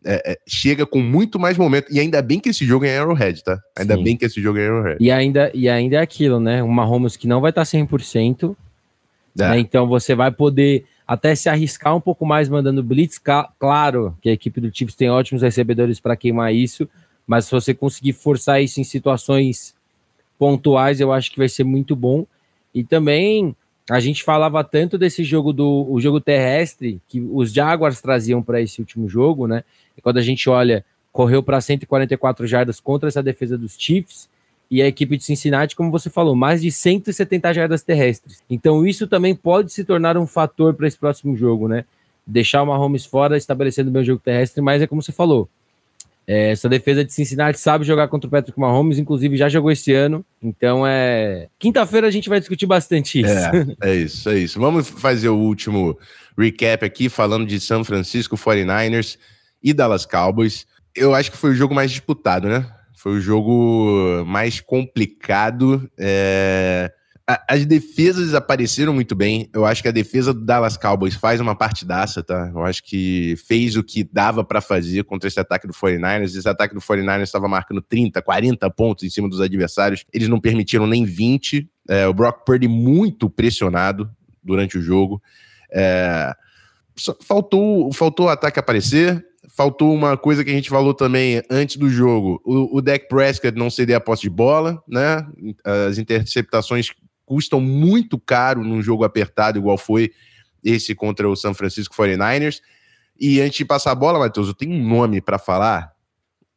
é, 0.03 0.31
é, 0.31 0.39
chega 0.47 0.85
com 0.85 0.99
muito 0.99 1.39
mais 1.39 1.57
momento. 1.57 1.87
E 1.91 1.99
ainda 1.99 2.21
bem 2.21 2.39
que 2.39 2.49
esse 2.49 2.65
jogo 2.65 2.85
é 2.85 2.97
Arrowhead, 2.97 3.43
tá? 3.43 3.59
Ainda 3.77 3.95
Sim. 3.95 4.03
bem 4.03 4.17
que 4.17 4.25
esse 4.25 4.41
jogo 4.41 4.59
é 4.59 4.67
Arrowhead. 4.67 4.97
E 4.99 5.11
ainda, 5.11 5.51
e 5.53 5.67
ainda 5.67 5.97
é 5.97 5.99
aquilo, 5.99 6.39
né? 6.39 6.63
Uma 6.63 6.85
Mahomes 6.85 7.17
que 7.17 7.27
não 7.27 7.41
vai 7.41 7.49
estar 7.49 7.63
100%. 7.63 8.55
É. 9.37 9.49
Né? 9.49 9.59
Então 9.59 9.87
você 9.87 10.15
vai 10.15 10.31
poder 10.31 10.85
até 11.07 11.33
se 11.33 11.49
arriscar 11.49 11.95
um 11.95 12.01
pouco 12.01 12.25
mais 12.25 12.47
mandando 12.47 12.83
blitz. 12.83 13.19
Claro 13.57 14.15
que 14.21 14.29
a 14.29 14.33
equipe 14.33 14.61
do 14.61 14.73
Chiefs 14.73 14.95
tem 14.95 15.09
ótimos 15.09 15.41
recebedores 15.41 15.99
para 15.99 16.15
queimar 16.15 16.53
isso, 16.53 16.87
mas 17.25 17.45
se 17.45 17.51
você 17.51 17.73
conseguir 17.73 18.13
forçar 18.13 18.61
isso 18.61 18.79
em 18.79 18.83
situações 18.83 19.73
pontuais, 20.37 21.01
eu 21.01 21.11
acho 21.11 21.31
que 21.31 21.37
vai 21.37 21.49
ser 21.49 21.63
muito 21.63 21.95
bom. 21.95 22.25
E 22.73 22.83
também 22.83 23.55
a 23.89 23.99
gente 23.99 24.23
falava 24.23 24.63
tanto 24.63 24.97
desse 24.97 25.23
jogo 25.23 25.51
do 25.51 25.87
o 25.89 25.99
jogo 25.99 26.21
terrestre 26.21 27.01
que 27.07 27.19
os 27.19 27.51
Jaguars 27.51 28.01
traziam 28.01 28.41
para 28.41 28.61
esse 28.61 28.79
último 28.79 29.09
jogo, 29.09 29.47
né? 29.47 29.63
E 29.97 30.01
quando 30.01 30.17
a 30.17 30.21
gente 30.21 30.49
olha, 30.49 30.85
correu 31.11 31.41
para 31.41 31.59
144 31.59 32.45
jardas 32.45 32.79
contra 32.79 33.09
essa 33.09 33.23
defesa 33.23 33.57
dos 33.57 33.75
Chiefs 33.77 34.29
e 34.69 34.81
a 34.81 34.87
equipe 34.87 35.17
de 35.17 35.23
Cincinnati, 35.23 35.75
como 35.75 35.89
você 35.89 36.09
falou, 36.09 36.35
mais 36.35 36.61
de 36.61 36.71
170 36.71 37.53
jardas 37.53 37.81
terrestres. 37.81 38.43
Então 38.47 38.85
isso 38.85 39.07
também 39.07 39.35
pode 39.35 39.73
se 39.73 39.83
tornar 39.83 40.15
um 40.17 40.27
fator 40.27 40.75
para 40.75 40.87
esse 40.87 40.97
próximo 40.97 41.35
jogo, 41.35 41.67
né? 41.67 41.85
Deixar 42.25 42.61
o 42.61 42.67
Mahomes 42.67 43.05
fora, 43.05 43.35
estabelecendo 43.35 43.89
o 43.89 43.93
meu 43.93 44.03
jogo 44.03 44.21
terrestre, 44.23 44.61
mas 44.61 44.83
é 44.83 44.87
como 44.87 45.01
você 45.01 45.11
falou, 45.11 45.49
É, 46.31 46.51
essa 46.51 46.69
defesa 46.69 47.03
de 47.03 47.11
Cincinnati 47.11 47.59
sabe 47.59 47.83
jogar 47.83 48.07
contra 48.07 48.27
o 48.27 48.29
Patrick 48.29 48.59
Mahomes, 48.59 48.99
inclusive 48.99 49.35
já 49.35 49.49
jogou 49.49 49.71
esse 49.71 49.91
ano. 49.91 50.23
Então 50.39 50.85
é. 50.85 51.47
Quinta-feira 51.57 52.05
a 52.05 52.11
gente 52.11 52.29
vai 52.29 52.39
discutir 52.39 52.67
bastante 52.67 53.21
isso. 53.21 53.31
É, 53.81 53.89
é 53.89 53.95
isso, 53.95 54.29
é 54.29 54.37
isso. 54.37 54.59
Vamos 54.59 54.87
fazer 54.87 55.29
o 55.29 55.35
último 55.35 55.97
recap 56.37 56.85
aqui, 56.85 57.09
falando 57.09 57.47
de 57.47 57.59
São 57.59 57.83
Francisco 57.83 58.37
49ers 58.37 59.17
e 59.63 59.73
Dallas 59.73 60.05
Cowboys. 60.05 60.67
Eu 60.95 61.15
acho 61.15 61.31
que 61.31 61.37
foi 61.37 61.49
o 61.49 61.55
jogo 61.55 61.73
mais 61.73 61.89
disputado, 61.89 62.47
né? 62.47 62.63
Foi 62.95 63.13
o 63.13 63.19
jogo 63.19 64.23
mais 64.23 64.61
complicado. 64.61 65.89
É 65.97 66.91
as 67.47 67.63
defesas 67.63 68.33
apareceram 68.33 68.91
muito 68.91 69.15
bem. 69.15 69.49
Eu 69.53 69.63
acho 69.63 69.83
que 69.83 69.87
a 69.87 69.91
defesa 69.91 70.33
do 70.33 70.43
Dallas 70.43 70.75
Cowboys 70.75 71.13
faz 71.13 71.39
uma 71.39 71.55
partidaça, 71.55 72.23
tá? 72.23 72.49
Eu 72.51 72.63
acho 72.63 72.83
que 72.83 73.35
fez 73.47 73.75
o 73.75 73.83
que 73.83 74.03
dava 74.03 74.43
para 74.43 74.59
fazer 74.59 75.03
contra 75.03 75.27
esse 75.27 75.39
ataque 75.39 75.67
do 75.67 75.73
49ers. 75.73 76.35
Esse 76.35 76.49
ataque 76.49 76.73
do 76.73 76.81
49ers 76.81 77.21
estava 77.21 77.47
marcando 77.47 77.83
30, 77.83 78.19
40 78.19 78.67
pontos 78.71 79.03
em 79.03 79.11
cima 79.11 79.29
dos 79.29 79.41
adversários. 79.41 80.05
Eles 80.11 80.27
não 80.27 80.39
permitiram 80.39 80.87
nem 80.87 81.05
20. 81.05 81.69
É, 81.87 82.07
o 82.07 82.13
Brock 82.15 82.43
Purdy 82.43 82.67
muito 82.67 83.29
pressionado 83.29 84.09
durante 84.43 84.79
o 84.79 84.81
jogo. 84.81 85.21
É, 85.71 86.33
faltou, 87.21 87.93
faltou 87.93 88.25
o 88.25 88.29
ataque 88.29 88.59
aparecer. 88.59 89.23
Faltou 89.55 89.93
uma 89.93 90.17
coisa 90.17 90.43
que 90.43 90.49
a 90.49 90.53
gente 90.53 90.69
falou 90.69 90.95
também 90.95 91.43
antes 91.49 91.75
do 91.75 91.89
jogo: 91.89 92.41
o, 92.43 92.77
o 92.77 92.81
Dak 92.81 93.07
Prescott 93.07 93.55
não 93.55 93.69
ceder 93.69 93.95
a 93.95 93.99
posse 93.99 94.23
de 94.23 94.29
bola, 94.29 94.81
né? 94.87 95.25
As 95.63 95.97
interceptações 95.97 96.91
custam 97.29 97.61
muito 97.61 98.17
caro 98.17 98.63
num 98.63 98.81
jogo 98.81 99.03
apertado, 99.03 99.59
igual 99.59 99.77
foi 99.77 100.11
esse 100.63 100.95
contra 100.95 101.29
o 101.29 101.35
San 101.35 101.53
Francisco 101.53 101.95
49ers. 101.95 102.59
E 103.19 103.39
antes 103.39 103.59
de 103.59 103.65
passar 103.65 103.91
a 103.91 103.95
bola, 103.95 104.17
Matheus, 104.17 104.47
eu 104.47 104.53
tenho 104.55 104.73
um 104.73 104.83
nome 104.83 105.21
para 105.21 105.37
falar. 105.37 105.93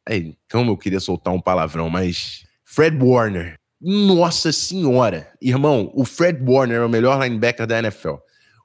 É, 0.09 0.33
como 0.51 0.71
eu 0.71 0.77
queria 0.77 0.99
soltar 0.99 1.31
um 1.31 1.39
palavrão, 1.39 1.91
mas. 1.91 2.43
Fred 2.65 2.97
Warner. 2.97 3.59
Nossa 3.79 4.51
senhora! 4.51 5.31
Irmão, 5.39 5.91
o 5.93 6.05
Fred 6.05 6.41
Warner 6.43 6.77
é 6.77 6.85
o 6.85 6.89
melhor 6.89 7.21
linebacker 7.21 7.67
da 7.67 7.77
NFL. 7.77 8.15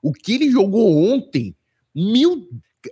O 0.03 0.13
que 0.13 0.33
ele 0.33 0.51
jogou 0.51 1.13
ontem, 1.13 1.55
mil. 1.95 2.49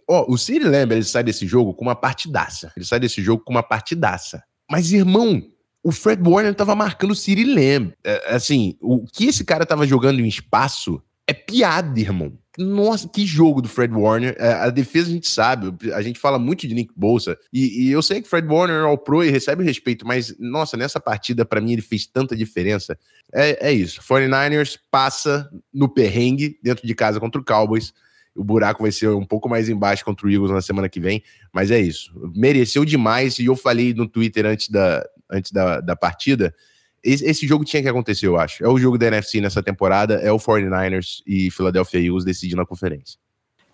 Ó, 0.07 0.27
o 0.31 0.37
Siri 0.37 0.65
lembra, 0.65 0.97
ele 0.97 1.05
sai 1.05 1.25
desse 1.25 1.47
jogo 1.47 1.73
com 1.73 1.85
uma 1.85 1.97
partidaça. 1.97 2.71
Ele 2.77 2.85
sai 2.85 3.01
desse 3.01 3.23
jogo 3.23 3.43
com 3.43 3.53
uma 3.53 3.63
partidaça. 3.63 4.43
Mas, 4.71 4.93
irmão, 4.93 5.43
o 5.87 5.93
Fred 5.93 6.21
Warner 6.21 6.51
estava 6.51 6.75
marcando 6.75 7.13
o 7.13 7.15
Siri 7.15 7.45
Lamb. 7.45 7.93
É, 8.03 8.35
assim, 8.35 8.77
o 8.81 9.05
que 9.07 9.27
esse 9.27 9.45
cara 9.45 9.63
estava 9.63 9.87
jogando 9.87 10.19
em 10.19 10.27
espaço 10.27 11.01
é 11.29 11.33
piada, 11.33 12.01
irmão. 12.01 12.37
Nossa, 12.59 13.09
que 13.09 13.25
jogo 13.25 13.63
do 13.63 13.69
Fred 13.69 13.95
Warner. 13.95 14.35
É, 14.37 14.53
a 14.53 14.71
defesa 14.71 15.09
a 15.09 15.13
gente 15.13 15.29
sabe, 15.29 15.73
a 15.93 16.03
gente 16.03 16.19
fala 16.19 16.41
muito 16.41 16.67
de 16.67 16.75
Nick 16.75 16.93
Bolsa. 16.97 17.39
E, 17.53 17.85
e 17.85 17.93
eu 17.93 18.03
sei 18.03 18.21
que 18.21 18.29
Fred 18.29 18.49
Warner 18.49 18.79
é 18.79 18.81
all 18.81 18.99
pro 18.99 19.23
e 19.23 19.31
recebe 19.31 19.63
respeito, 19.63 20.05
mas, 20.05 20.35
nossa, 20.41 20.77
nessa 20.77 20.99
partida, 20.99 21.45
para 21.45 21.61
mim, 21.61 21.75
ele 21.75 21.83
fez 21.83 22.05
tanta 22.05 22.35
diferença. 22.35 22.99
É, 23.33 23.69
é 23.69 23.73
isso. 23.73 24.03
49ers 24.03 24.81
passa 24.91 25.49
no 25.73 25.89
perrengue 25.89 26.59
dentro 26.65 26.85
de 26.85 26.95
casa 26.97 27.21
contra 27.21 27.41
o 27.41 27.45
Cowboys. 27.45 27.95
O 28.35 28.43
buraco 28.43 28.83
vai 28.83 28.91
ser 28.91 29.09
um 29.11 29.25
pouco 29.25 29.49
mais 29.49 29.69
embaixo 29.69 30.05
contra 30.05 30.27
o 30.27 30.31
Eagles 30.31 30.51
na 30.51 30.61
semana 30.61 30.89
que 30.89 30.99
vem, 30.99 31.23
mas 31.55 31.71
é 31.71 31.79
isso. 31.79 32.13
Mereceu 32.35 32.85
demais, 32.85 33.39
e 33.39 33.45
eu 33.45 33.55
falei 33.55 33.95
no 33.95 34.09
Twitter 34.09 34.45
antes 34.45 34.69
da, 34.69 35.03
antes 35.31 35.53
da, 35.53 35.81
da 35.81 35.97
partida, 35.97 36.55
esse, 37.03 37.25
esse, 37.25 37.47
jogo 37.47 37.65
tinha 37.65 37.83
que 37.83 37.89
acontecer, 37.89 38.27
eu 38.27 38.37
acho. 38.37 38.65
É 38.65 38.69
o 38.69 38.79
jogo 38.79 38.99
da 38.99 39.07
NFC 39.07 39.41
nessa 39.41 39.63
temporada, 39.63 40.15
é 40.15 40.33
o 40.33 40.39
49ers 40.39 41.23
e 41.27 41.51
Philadelphia 41.51 42.01
Eagles 42.01 42.25
decidindo 42.25 42.63
a 42.63 42.67
conferência. 42.67 43.19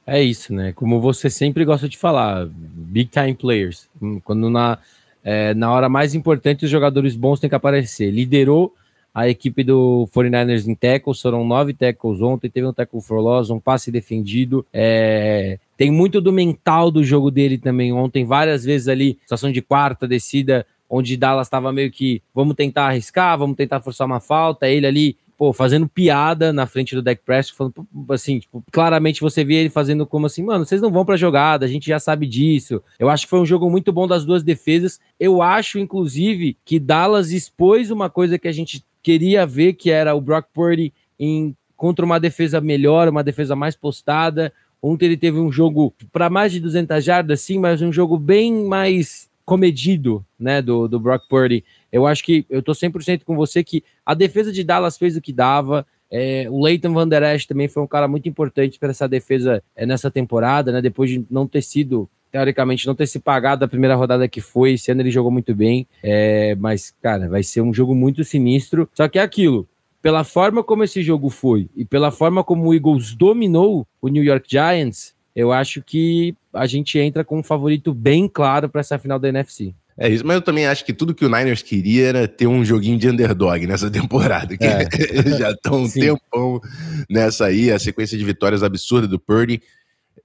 É 0.06 0.22
isso, 0.22 0.52
né? 0.52 0.72
Como 0.72 1.00
você 1.00 1.30
sempre 1.30 1.64
gosta 1.64 1.88
de 1.88 1.96
falar, 1.96 2.46
big 2.46 3.08
time 3.10 3.34
players. 3.34 3.88
Quando 4.24 4.50
na, 4.50 4.78
é, 5.24 5.54
na 5.54 5.70
hora 5.72 5.88
mais 5.88 6.14
importante 6.14 6.64
os 6.64 6.70
jogadores 6.70 7.16
bons 7.16 7.40
têm 7.40 7.48
que 7.48 7.56
aparecer. 7.56 8.10
Liderou 8.10 8.74
a 9.14 9.28
equipe 9.28 9.62
do 9.62 10.08
49ers 10.14 10.66
em 10.66 10.74
tackles, 10.74 11.20
foram 11.20 11.46
nove 11.46 11.74
tackles 11.74 12.22
ontem, 12.22 12.48
teve 12.48 12.66
um 12.66 12.72
tackle 12.72 13.00
for 13.00 13.20
loss, 13.20 13.50
um 13.50 13.60
passe 13.60 13.90
defendido. 13.90 14.66
É, 14.72 15.58
tem 15.76 15.90
muito 15.90 16.20
do 16.20 16.32
mental 16.32 16.90
do 16.90 17.04
jogo 17.04 17.30
dele 17.30 17.58
também 17.58 17.92
ontem, 17.92 18.24
várias 18.24 18.64
vezes 18.64 18.88
ali, 18.88 19.18
situação 19.22 19.52
de 19.52 19.60
quarta 19.60 20.08
descida, 20.08 20.66
onde 20.92 21.16
Dallas 21.16 21.46
estava 21.46 21.72
meio 21.72 21.90
que 21.90 22.22
vamos 22.34 22.54
tentar 22.54 22.88
arriscar, 22.88 23.38
vamos 23.38 23.56
tentar 23.56 23.80
forçar 23.80 24.06
uma 24.06 24.20
falta, 24.20 24.68
ele 24.68 24.86
ali 24.86 25.16
pô, 25.38 25.50
fazendo 25.50 25.88
piada 25.88 26.52
na 26.52 26.66
frente 26.66 26.94
do 26.94 27.00
deck 27.00 27.22
press, 27.24 27.48
falando 27.48 27.74
assim, 28.10 28.40
tipo, 28.40 28.62
claramente 28.70 29.22
você 29.22 29.42
vê 29.42 29.54
ele 29.54 29.70
fazendo 29.70 30.06
como 30.06 30.26
assim, 30.26 30.44
mano, 30.44 30.66
vocês 30.66 30.82
não 30.82 30.92
vão 30.92 31.02
pra 31.02 31.16
jogada, 31.16 31.64
a 31.64 31.68
gente 31.68 31.86
já 31.86 31.98
sabe 31.98 32.26
disso. 32.26 32.82
Eu 32.98 33.08
acho 33.08 33.24
que 33.24 33.30
foi 33.30 33.40
um 33.40 33.46
jogo 33.46 33.70
muito 33.70 33.90
bom 33.90 34.06
das 34.06 34.26
duas 34.26 34.42
defesas. 34.42 35.00
Eu 35.18 35.40
acho, 35.40 35.78
inclusive, 35.78 36.58
que 36.62 36.78
Dallas 36.78 37.30
expôs 37.30 37.90
uma 37.90 38.10
coisa 38.10 38.38
que 38.38 38.46
a 38.46 38.52
gente 38.52 38.84
queria 39.02 39.46
ver, 39.46 39.72
que 39.72 39.90
era 39.90 40.14
o 40.14 40.20
Brock 40.20 40.46
Purdy 40.52 40.92
em, 41.18 41.56
contra 41.74 42.04
uma 42.04 42.20
defesa 42.20 42.60
melhor, 42.60 43.08
uma 43.08 43.24
defesa 43.24 43.56
mais 43.56 43.74
postada. 43.74 44.52
Ontem 44.82 45.06
ele 45.06 45.16
teve 45.16 45.38
um 45.38 45.50
jogo 45.50 45.94
para 46.12 46.28
mais 46.28 46.52
de 46.52 46.60
200 46.60 47.02
jardas, 47.02 47.40
sim, 47.40 47.58
mas 47.58 47.80
um 47.80 47.92
jogo 47.92 48.18
bem 48.18 48.64
mais 48.64 49.31
comedido, 49.44 50.24
né, 50.38 50.62
do, 50.62 50.88
do 50.88 51.00
Brock 51.00 51.28
Purdy. 51.28 51.64
Eu 51.90 52.06
acho 52.06 52.24
que 52.24 52.46
eu 52.48 52.62
tô 52.62 52.72
100% 52.72 53.24
com 53.24 53.36
você 53.36 53.62
que 53.62 53.82
a 54.04 54.14
defesa 54.14 54.52
de 54.52 54.64
Dallas 54.64 54.96
fez 54.96 55.16
o 55.16 55.20
que 55.20 55.32
dava. 55.32 55.86
É, 56.10 56.46
o 56.50 56.62
Leighton 56.62 56.92
Van 56.92 57.08
Der 57.08 57.22
Esch 57.22 57.46
também 57.46 57.68
foi 57.68 57.82
um 57.82 57.86
cara 57.86 58.06
muito 58.06 58.28
importante 58.28 58.78
para 58.78 58.90
essa 58.90 59.08
defesa 59.08 59.62
é, 59.74 59.86
nessa 59.86 60.10
temporada, 60.10 60.70
né? 60.70 60.82
Depois 60.82 61.10
de 61.10 61.24
não 61.30 61.46
ter 61.46 61.62
sido, 61.62 62.08
teoricamente, 62.30 62.86
não 62.86 62.94
ter 62.94 63.06
se 63.06 63.18
pagado 63.18 63.64
a 63.64 63.68
primeira 63.68 63.96
rodada 63.96 64.28
que 64.28 64.40
foi. 64.40 64.72
Esse 64.74 64.90
ano 64.90 65.00
ele 65.00 65.10
jogou 65.10 65.30
muito 65.30 65.54
bem. 65.54 65.86
É, 66.02 66.54
mas, 66.56 66.94
cara, 67.02 67.28
vai 67.28 67.42
ser 67.42 67.62
um 67.62 67.72
jogo 67.72 67.94
muito 67.94 68.24
sinistro. 68.24 68.88
Só 68.94 69.08
que 69.08 69.18
é 69.18 69.22
aquilo. 69.22 69.66
Pela 70.02 70.24
forma 70.24 70.64
como 70.64 70.82
esse 70.82 71.00
jogo 71.02 71.30
foi 71.30 71.70
e 71.76 71.84
pela 71.84 72.10
forma 72.10 72.42
como 72.42 72.68
o 72.68 72.74
Eagles 72.74 73.14
dominou 73.14 73.86
o 74.00 74.08
New 74.08 74.24
York 74.24 74.46
Giants, 74.50 75.14
eu 75.34 75.52
acho 75.52 75.82
que 75.82 76.34
a 76.52 76.66
gente 76.66 76.98
entra 76.98 77.24
com 77.24 77.38
um 77.38 77.42
favorito 77.42 77.94
bem 77.94 78.28
claro 78.28 78.68
para 78.68 78.80
essa 78.80 78.98
final 78.98 79.18
da 79.18 79.28
NFC. 79.28 79.74
É 79.96 80.08
isso, 80.08 80.26
mas 80.26 80.36
eu 80.36 80.42
também 80.42 80.66
acho 80.66 80.84
que 80.84 80.92
tudo 80.92 81.14
que 81.14 81.24
o 81.24 81.28
Niners 81.28 81.62
queria 81.62 82.06
era 82.06 82.28
ter 82.28 82.46
um 82.46 82.64
joguinho 82.64 82.98
de 82.98 83.08
underdog 83.08 83.66
nessa 83.66 83.88
temporada. 83.90 84.56
Que 84.56 84.64
é. 84.64 84.88
já 85.38 85.50
estão 85.50 85.82
um 85.82 85.86
Sim. 85.86 86.00
tempão 86.00 86.60
nessa 87.08 87.46
aí, 87.46 87.70
a 87.70 87.78
sequência 87.78 88.16
de 88.16 88.24
vitórias 88.24 88.62
absurda 88.62 89.06
do 89.06 89.18
Purdy. 89.18 89.62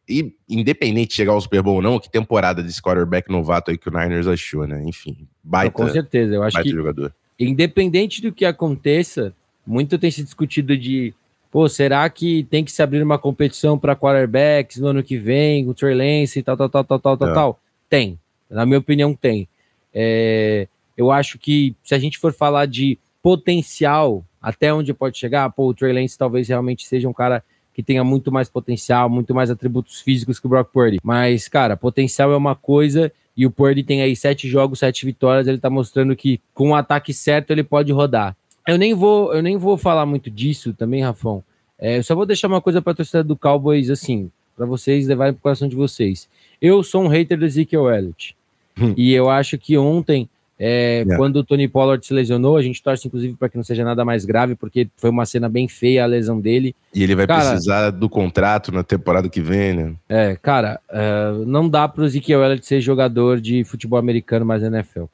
E 0.09 0.33
independente 0.49 1.09
de 1.09 1.15
chegar 1.15 1.33
ao 1.33 1.41
Super 1.41 1.61
Bowl 1.61 1.75
ou 1.75 1.81
não, 1.81 1.99
que 1.99 2.09
temporada 2.09 2.63
de 2.63 2.81
quarterback 2.81 3.29
novato 3.29 3.71
aí 3.71 3.77
que 3.77 3.89
o 3.89 3.91
Niners 3.91 4.27
achou, 4.27 4.65
né? 4.65 4.81
Enfim, 4.85 5.27
baita. 5.43 5.71
Com 5.71 5.89
certeza, 5.89 6.33
eu 6.33 6.43
acho 6.43 6.61
que 6.61 6.69
jogador. 6.69 7.13
independente 7.37 8.21
do 8.21 8.31
que 8.31 8.45
aconteça, 8.45 9.33
muito 9.65 9.97
tem 9.97 10.09
se 10.09 10.23
discutido 10.23 10.77
de 10.77 11.13
pô, 11.51 11.67
será 11.67 12.09
que 12.09 12.43
tem 12.49 12.63
que 12.63 12.71
se 12.71 12.81
abrir 12.81 13.01
uma 13.01 13.17
competição 13.17 13.77
para 13.77 13.95
quarterbacks 13.95 14.77
no 14.77 14.87
ano 14.87 15.03
que 15.03 15.17
vem, 15.17 15.67
o 15.67 15.73
Trey 15.73 15.95
Lance 15.95 16.39
e 16.39 16.43
tal, 16.43 16.57
tal, 16.57 16.69
tal, 16.69 16.83
tal, 16.83 16.99
tal, 16.99 17.17
tal, 17.17 17.29
é. 17.29 17.33
tal? 17.33 17.59
Tem. 17.89 18.19
Na 18.49 18.65
minha 18.65 18.79
opinião, 18.79 19.13
tem. 19.13 19.47
É, 19.93 20.67
eu 20.95 21.11
acho 21.11 21.37
que 21.37 21.75
se 21.83 21.93
a 21.95 21.99
gente 21.99 22.17
for 22.17 22.33
falar 22.33 22.65
de 22.65 22.97
potencial, 23.21 24.23
até 24.41 24.73
onde 24.73 24.93
pode 24.93 25.17
chegar, 25.17 25.49
pô, 25.51 25.67
o 25.67 25.73
Trey 25.73 25.93
Lance 25.93 26.17
talvez 26.17 26.47
realmente 26.47 26.85
seja 26.85 27.09
um 27.09 27.13
cara 27.13 27.43
que 27.73 27.83
tenha 27.83 28.03
muito 28.03 28.31
mais 28.31 28.49
potencial, 28.49 29.07
muito 29.07 29.35
mais 29.35 29.51
atributos 29.51 30.01
físicos 30.01 30.39
que 30.39 30.47
o 30.47 30.49
Brock 30.49 30.71
Purdy. 30.71 30.97
Mas, 31.03 31.47
cara, 31.47 31.77
potencial 31.77 32.31
é 32.31 32.35
uma 32.37 32.55
coisa 32.55 33.11
e 33.35 33.45
o 33.45 33.51
Purdy 33.51 33.83
tem 33.83 34.01
aí 34.01 34.15
sete 34.15 34.49
jogos, 34.49 34.79
sete 34.79 35.05
vitórias, 35.05 35.47
ele 35.47 35.59
tá 35.59 35.69
mostrando 35.69 36.15
que 36.15 36.41
com 36.55 36.71
o 36.71 36.75
ataque 36.75 37.13
certo 37.13 37.51
ele 37.51 37.63
pode 37.63 37.91
rodar. 37.91 38.35
Eu 38.67 38.77
nem 38.77 38.93
vou, 38.93 39.33
eu 39.33 39.41
nem 39.41 39.55
vou 39.55 39.77
falar 39.77 40.05
muito 40.05 40.29
disso 40.29 40.73
também, 40.73 41.01
Rafão. 41.01 41.41
É, 41.79 41.97
eu 41.97 42.03
só 42.03 42.13
vou 42.13 42.25
deixar 42.25 42.49
uma 42.49 42.59
coisa 42.59 42.81
para 42.81 42.91
a 42.91 42.95
torcida 42.95 43.23
do 43.23 43.37
Cowboys, 43.37 43.89
assim, 43.89 44.29
para 44.57 44.65
vocês 44.65 45.07
levarem 45.07 45.33
pro 45.33 45.41
coração 45.41 45.69
de 45.69 45.75
vocês. 45.75 46.27
Eu 46.61 46.83
sou 46.83 47.03
um 47.03 47.07
hater 47.07 47.37
do 47.37 47.45
Ezekiel 47.45 47.89
Elliott. 47.89 48.35
Hum. 48.79 48.93
E 48.97 49.13
eu 49.13 49.29
acho 49.29 49.57
que 49.57 49.77
ontem, 49.77 50.27
é, 50.59 50.99
yeah. 51.01 51.15
quando 51.15 51.37
o 51.37 51.43
Tony 51.43 51.67
Pollard 51.67 52.05
se 52.05 52.13
lesionou, 52.13 52.57
a 52.57 52.61
gente 52.61 52.83
torce 52.83 53.07
inclusive 53.07 53.35
para 53.35 53.47
que 53.47 53.55
não 53.55 53.63
seja 53.63 53.85
nada 53.85 54.03
mais 54.03 54.25
grave, 54.25 54.55
porque 54.55 54.89
foi 54.97 55.11
uma 55.11 55.25
cena 55.25 55.47
bem 55.47 55.67
feia 55.67 56.03
a 56.03 56.07
lesão 56.07 56.39
dele. 56.41 56.75
E 56.93 57.03
ele 57.03 57.15
vai 57.15 57.25
cara, 57.25 57.51
precisar 57.51 57.91
do 57.91 58.09
contrato 58.09 58.71
na 58.71 58.83
temporada 58.83 59.29
que 59.29 59.39
vem, 59.39 59.73
né? 59.73 59.95
É, 60.09 60.35
cara, 60.35 60.79
uh, 60.89 61.45
não 61.45 61.69
dá 61.69 61.87
para 61.87 62.01
o 62.01 62.05
Ezekiel 62.05 62.43
Elliott 62.43 62.65
ser 62.65 62.81
jogador 62.81 63.39
de 63.39 63.63
futebol 63.63 63.97
americano 63.97 64.45
mais 64.45 64.61
NFL. 64.61 65.05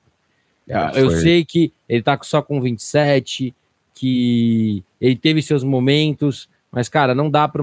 Ah, 0.71 0.91
eu 0.95 1.11
sei 1.11 1.43
que 1.43 1.71
ele 1.89 2.01
tá 2.01 2.17
só 2.21 2.41
com 2.41 2.61
27, 2.61 3.53
que 3.93 4.83
ele 4.99 5.15
teve 5.15 5.41
seus 5.41 5.63
momentos, 5.63 6.49
mas, 6.71 6.89
cara, 6.89 7.13
não 7.13 7.29
dá 7.29 7.47
para 7.47 7.61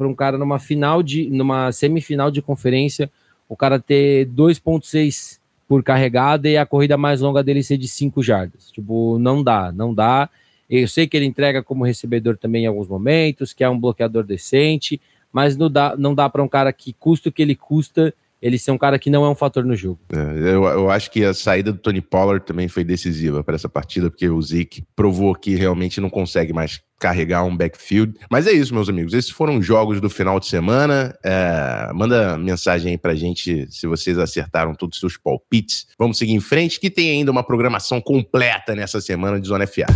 um 0.00 0.14
cara 0.14 0.38
numa 0.38 0.58
final 0.58 1.02
de. 1.02 1.28
numa 1.28 1.72
semifinal 1.72 2.30
de 2.30 2.40
conferência, 2.40 3.10
o 3.48 3.56
cara 3.56 3.80
ter 3.80 4.26
2,6 4.28 5.40
por 5.66 5.82
carregada 5.82 6.48
e 6.48 6.56
a 6.56 6.66
corrida 6.66 6.96
mais 6.96 7.20
longa 7.20 7.42
dele 7.42 7.62
ser 7.62 7.78
de 7.78 7.88
5 7.88 8.22
jardas. 8.22 8.70
Tipo, 8.70 9.18
não 9.18 9.42
dá, 9.42 9.72
não 9.72 9.94
dá. 9.94 10.28
Eu 10.68 10.86
sei 10.86 11.06
que 11.06 11.16
ele 11.16 11.26
entrega 11.26 11.62
como 11.62 11.84
recebedor 11.84 12.36
também 12.36 12.64
em 12.64 12.66
alguns 12.66 12.88
momentos, 12.88 13.52
que 13.52 13.64
é 13.64 13.68
um 13.68 13.78
bloqueador 13.78 14.22
decente, 14.22 15.00
mas 15.32 15.56
não 15.56 15.70
dá, 15.70 15.96
não 15.96 16.14
dá 16.14 16.28
para 16.28 16.42
um 16.42 16.48
cara 16.48 16.72
que 16.72 16.92
custa 16.92 17.28
o 17.28 17.32
que 17.32 17.42
ele 17.42 17.54
custa 17.54 18.14
ele 18.42 18.58
ser 18.58 18.72
um 18.72 18.78
cara 18.78 18.98
que 18.98 19.08
não 19.08 19.24
é 19.24 19.30
um 19.30 19.34
fator 19.34 19.64
no 19.64 19.76
jogo. 19.76 20.00
É, 20.12 20.18
eu, 20.18 20.64
eu, 20.64 20.90
acho 20.90 21.10
que 21.10 21.24
a 21.24 21.32
saída 21.32 21.72
do 21.72 21.78
Tony 21.78 22.00
Pollard 22.00 22.44
também 22.44 22.66
foi 22.66 22.82
decisiva 22.82 23.44
para 23.44 23.54
essa 23.54 23.68
partida, 23.68 24.10
porque 24.10 24.28
o 24.28 24.42
Zeke 24.42 24.82
provou 24.96 25.32
que 25.34 25.54
realmente 25.54 26.00
não 26.00 26.10
consegue 26.10 26.52
mais 26.52 26.80
carregar 26.98 27.44
um 27.44 27.56
backfield. 27.56 28.14
Mas 28.30 28.46
é 28.46 28.52
isso, 28.52 28.74
meus 28.74 28.88
amigos. 28.88 29.14
Esses 29.14 29.30
foram 29.30 29.58
os 29.58 29.66
jogos 29.66 30.00
do 30.00 30.10
final 30.10 30.40
de 30.40 30.46
semana. 30.46 31.16
É, 31.24 31.90
manda 31.94 32.36
mensagem 32.36 32.92
aí 32.92 32.98
pra 32.98 33.14
gente 33.14 33.66
se 33.70 33.86
vocês 33.86 34.18
acertaram 34.18 34.74
todos 34.74 34.96
os 34.96 35.00
seus 35.00 35.16
palpites. 35.16 35.86
Vamos 35.96 36.18
seguir 36.18 36.32
em 36.32 36.40
frente, 36.40 36.80
que 36.80 36.90
tem 36.90 37.10
ainda 37.10 37.30
uma 37.30 37.44
programação 37.44 38.00
completa 38.00 38.74
nessa 38.74 39.00
semana 39.00 39.40
de 39.40 39.46
Zona 39.46 39.66
FA. 39.66 39.86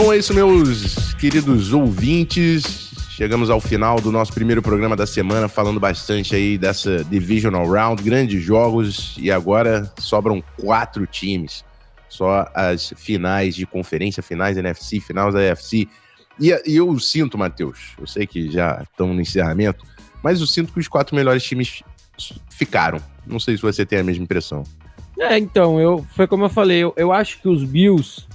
Bom, 0.00 0.12
é 0.12 0.16
isso, 0.16 0.32
meus 0.32 1.12
queridos 1.14 1.72
ouvintes. 1.72 2.92
Chegamos 3.10 3.50
ao 3.50 3.60
final 3.60 4.00
do 4.00 4.12
nosso 4.12 4.32
primeiro 4.32 4.62
programa 4.62 4.94
da 4.94 5.08
semana, 5.08 5.48
falando 5.48 5.80
bastante 5.80 6.36
aí 6.36 6.56
dessa 6.56 7.02
Divisional 7.02 7.66
Round, 7.68 8.00
grandes 8.00 8.40
jogos, 8.40 9.16
e 9.18 9.28
agora 9.28 9.92
sobram 9.98 10.40
quatro 10.56 11.04
times. 11.04 11.64
Só 12.08 12.48
as 12.54 12.94
finais 12.96 13.56
de 13.56 13.66
conferência, 13.66 14.22
finais 14.22 14.54
da 14.54 14.60
NFC, 14.60 15.00
finais 15.00 15.34
da 15.34 15.40
AFC. 15.50 15.88
E, 16.38 16.50
e 16.64 16.76
eu 16.76 16.96
sinto, 17.00 17.36
Matheus, 17.36 17.96
eu 17.98 18.06
sei 18.06 18.24
que 18.24 18.52
já 18.52 18.80
estão 18.88 19.12
no 19.12 19.20
encerramento, 19.20 19.84
mas 20.22 20.38
eu 20.38 20.46
sinto 20.46 20.72
que 20.72 20.78
os 20.78 20.86
quatro 20.86 21.16
melhores 21.16 21.42
times 21.42 21.82
ficaram. 22.48 23.00
Não 23.26 23.40
sei 23.40 23.56
se 23.56 23.62
você 23.62 23.84
tem 23.84 23.98
a 23.98 24.04
mesma 24.04 24.22
impressão. 24.22 24.62
É, 25.18 25.36
então, 25.36 25.80
eu, 25.80 26.06
foi 26.14 26.28
como 26.28 26.44
eu 26.44 26.48
falei, 26.48 26.84
eu, 26.84 26.94
eu 26.96 27.12
acho 27.12 27.42
que 27.42 27.48
os 27.48 27.64
Bills 27.64 28.28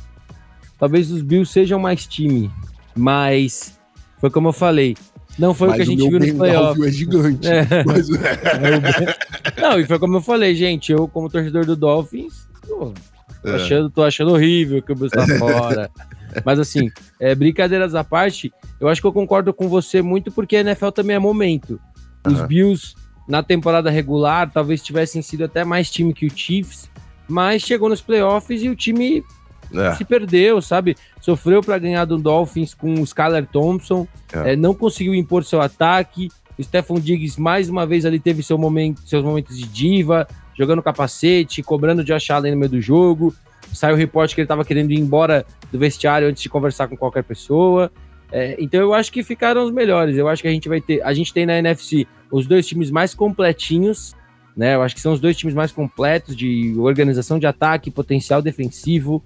Talvez 0.84 1.10
os 1.12 1.22
Bills 1.22 1.50
sejam 1.50 1.80
mais 1.80 2.06
time, 2.06 2.52
mas 2.94 3.80
foi 4.20 4.30
como 4.30 4.50
eu 4.50 4.52
falei. 4.52 4.98
Não 5.40 5.54
foi 5.54 5.70
mas 5.70 5.76
o 5.76 5.78
que 5.78 5.82
a 5.82 5.86
gente 5.86 6.10
viu 6.10 6.20
nos 6.20 6.32
playoffs. 6.34 6.86
é 6.86 6.92
gigante. 6.92 7.48
É. 7.48 7.66
Mas... 7.88 8.10
É 8.10 9.62
não, 9.62 9.80
e 9.80 9.86
foi 9.86 9.98
como 9.98 10.18
eu 10.18 10.22
falei, 10.22 10.54
gente. 10.54 10.92
Eu, 10.92 11.08
como 11.08 11.30
torcedor 11.30 11.66
do 11.66 11.78
Dolphins, 11.78 12.50
pô, 12.68 12.94
tô, 13.42 13.50
é. 13.50 13.56
achando, 13.56 13.90
tô 13.90 14.04
achando 14.04 14.34
horrível 14.34 14.82
que 14.82 14.92
o 14.92 14.96
Bills 14.96 15.16
tá 15.16 15.26
fora. 15.40 15.90
Mas 16.44 16.60
assim, 16.60 16.92
é, 17.18 17.34
brincadeiras 17.34 17.96
à 17.96 18.04
parte, 18.04 18.52
eu 18.78 18.90
acho 18.90 19.00
que 19.00 19.08
eu 19.08 19.14
concordo 19.14 19.54
com 19.54 19.70
você 19.70 20.02
muito 20.02 20.34
porque 20.34 20.58
a 20.58 20.60
NFL 20.60 20.90
também 20.90 21.16
é 21.16 21.20
momento. 21.20 21.80
Os 22.28 22.42
uhum. 22.42 22.48
Bills, 22.48 22.94
na 23.26 23.42
temporada 23.42 23.90
regular, 23.90 24.52
talvez 24.52 24.84
tivessem 24.84 25.22
sido 25.22 25.46
até 25.46 25.64
mais 25.64 25.90
time 25.90 26.14
que 26.14 26.26
o 26.26 26.30
Chiefs, 26.30 26.90
mas 27.26 27.62
chegou 27.62 27.88
nos 27.88 28.02
playoffs 28.02 28.62
e 28.62 28.68
o 28.68 28.76
time 28.76 29.24
é. 29.74 29.94
se 29.96 30.04
perdeu, 30.04 30.62
sabe? 30.62 30.96
Sofreu 31.22 31.62
para 31.62 31.78
ganhar 31.78 32.06
do 32.06 32.18
Dolphins 32.18 32.74
com 32.74 32.96
o 32.96 33.04
Skyler 33.04 33.46
Thompson, 33.46 34.08
é. 34.34 34.54
É, 34.54 34.56
não 34.56 34.74
conseguiu 34.74 35.14
impor 35.14 35.44
seu 35.44 35.62
ataque. 35.62 36.30
O 36.58 36.64
Stephon 36.64 37.00
Diggs, 37.00 37.40
mais 37.40 37.70
uma 37.70 37.86
vez, 37.86 38.06
ali 38.06 38.20
teve 38.20 38.44
seu 38.44 38.58
momento, 38.58 39.02
seus 39.08 39.24
momentos 39.24 39.58
de 39.58 39.66
diva, 39.68 40.28
jogando 40.58 40.84
capacete, 40.84 41.64
cobrando 41.64 42.04
Josh 42.04 42.30
Allen 42.30 42.54
no 42.54 42.58
meio 42.58 42.72
do 42.72 42.82
jogo. 42.82 43.34
Saiu 43.74 43.96
o 43.96 43.98
reporte 43.98 44.36
que 44.36 44.42
ele 44.42 44.46
estava 44.46 44.64
querendo 44.64 44.92
ir 44.92 45.00
embora 45.00 45.46
do 45.72 45.80
vestiário 45.80 46.28
antes 46.28 46.44
de 46.44 46.50
conversar 46.50 46.88
com 46.88 46.96
qualquer 46.96 47.24
pessoa. 47.24 47.92
É, 48.32 48.56
então 48.60 48.80
eu 48.80 48.94
acho 48.94 49.12
que 49.12 49.24
ficaram 49.24 49.64
os 49.64 49.72
melhores. 49.72 50.18
Eu 50.18 50.28
acho 50.28 50.42
que 50.42 50.48
a 50.48 50.52
gente 50.52 50.68
vai 50.68 50.82
ter. 50.82 51.02
A 51.04 51.14
gente 51.14 51.34
tem 51.34 51.46
na 51.46 51.58
NFC 51.58 52.08
os 52.32 52.48
dois 52.48 52.68
times 52.68 52.90
mais 52.90 53.14
completinhos, 53.14 54.16
né? 54.58 54.76
Eu 54.76 54.82
acho 54.82 54.96
que 54.96 55.02
são 55.02 55.14
os 55.14 55.20
dois 55.20 55.38
times 55.38 55.54
mais 55.54 55.72
completos 55.72 56.36
de 56.36 56.74
organização 56.78 57.38
de 57.38 57.46
ataque, 57.46 57.92
potencial 57.92 58.42
defensivo, 58.42 59.24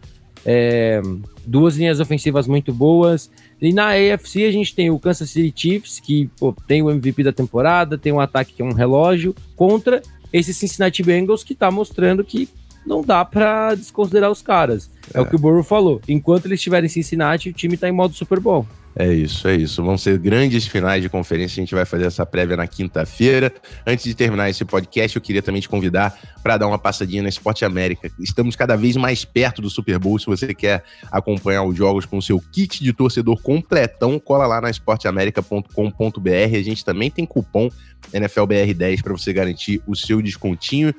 é, 0.49 1.01
duas 1.45 1.75
linhas 1.75 1.99
ofensivas 1.99 2.47
muito 2.47 2.73
boas. 2.73 3.29
E 3.61 3.73
na 3.73 3.89
AFC 3.89 4.45
a 4.45 4.51
gente 4.51 4.73
tem 4.73 4.89
o 4.89 4.97
Kansas 4.97 5.29
City 5.29 5.53
Chiefs, 5.53 5.99
que 5.99 6.29
pô, 6.39 6.55
tem 6.65 6.81
o 6.81 6.89
MVP 6.89 7.21
da 7.21 7.33
temporada, 7.33 7.97
tem 7.97 8.13
um 8.13 8.19
ataque 8.21 8.53
que 8.53 8.61
é 8.61 8.65
um 8.65 8.71
relógio, 8.71 9.35
contra 9.57 10.01
esse 10.31 10.53
Cincinnati 10.53 11.03
Bengals 11.03 11.43
que 11.43 11.53
tá 11.53 11.69
mostrando 11.69 12.23
que 12.23 12.47
não 12.85 13.01
dá 13.01 13.25
para 13.25 13.75
desconsiderar 13.75 14.31
os 14.31 14.41
caras. 14.41 14.89
É. 15.13 15.17
é. 15.17 15.21
o 15.21 15.25
que 15.25 15.35
o 15.35 15.39
Burrow 15.39 15.63
falou. 15.63 16.01
Enquanto 16.07 16.45
eles 16.45 16.59
estiverem 16.59 16.85
em 16.85 16.89
Cincinnati, 16.89 17.49
o 17.49 17.53
time 17.53 17.75
tá 17.75 17.89
em 17.89 17.91
modo 17.91 18.13
Super 18.13 18.39
Bowl. 18.39 18.65
É 18.99 19.13
isso, 19.13 19.47
é 19.47 19.55
isso. 19.55 19.83
Vão 19.83 19.95
ser 19.95 20.17
grandes 20.17 20.65
finais 20.65 21.03
de 21.03 21.07
conferência. 21.07 21.61
A 21.61 21.63
gente 21.63 21.75
vai 21.75 21.85
fazer 21.85 22.05
essa 22.05 22.25
prévia 22.25 22.57
na 22.57 22.65
quinta-feira. 22.65 23.53
Antes 23.85 24.05
de 24.05 24.15
terminar 24.15 24.49
esse 24.49 24.65
podcast, 24.65 25.15
eu 25.15 25.21
queria 25.21 25.43
também 25.43 25.61
te 25.61 25.69
convidar 25.69 26.17
para 26.41 26.57
dar 26.57 26.67
uma 26.67 26.79
passadinha 26.79 27.21
na 27.21 27.29
Esporte 27.29 27.63
América. 27.63 28.09
Estamos 28.19 28.55
cada 28.55 28.75
vez 28.75 28.95
mais 28.95 29.23
perto 29.23 29.61
do 29.61 29.69
Super 29.69 29.99
Bowl. 29.99 30.17
Se 30.17 30.25
você 30.25 30.51
quer 30.51 30.83
acompanhar 31.11 31.61
os 31.63 31.77
jogos 31.77 32.05
com 32.05 32.17
o 32.17 32.21
seu 32.23 32.41
kit 32.51 32.83
de 32.83 32.91
torcedor 32.91 33.39
completão, 33.43 34.19
cola 34.19 34.47
lá 34.47 34.59
na 34.59 34.71
esporteamerica.com.br. 34.71 36.55
A 36.55 36.63
gente 36.63 36.83
também 36.83 37.11
tem 37.11 37.23
cupom 37.23 37.69
NFLBR10 38.11 39.03
para 39.03 39.13
você 39.13 39.31
garantir 39.31 39.79
o 39.85 39.95
seu 39.95 40.23
descontinho. 40.23 40.91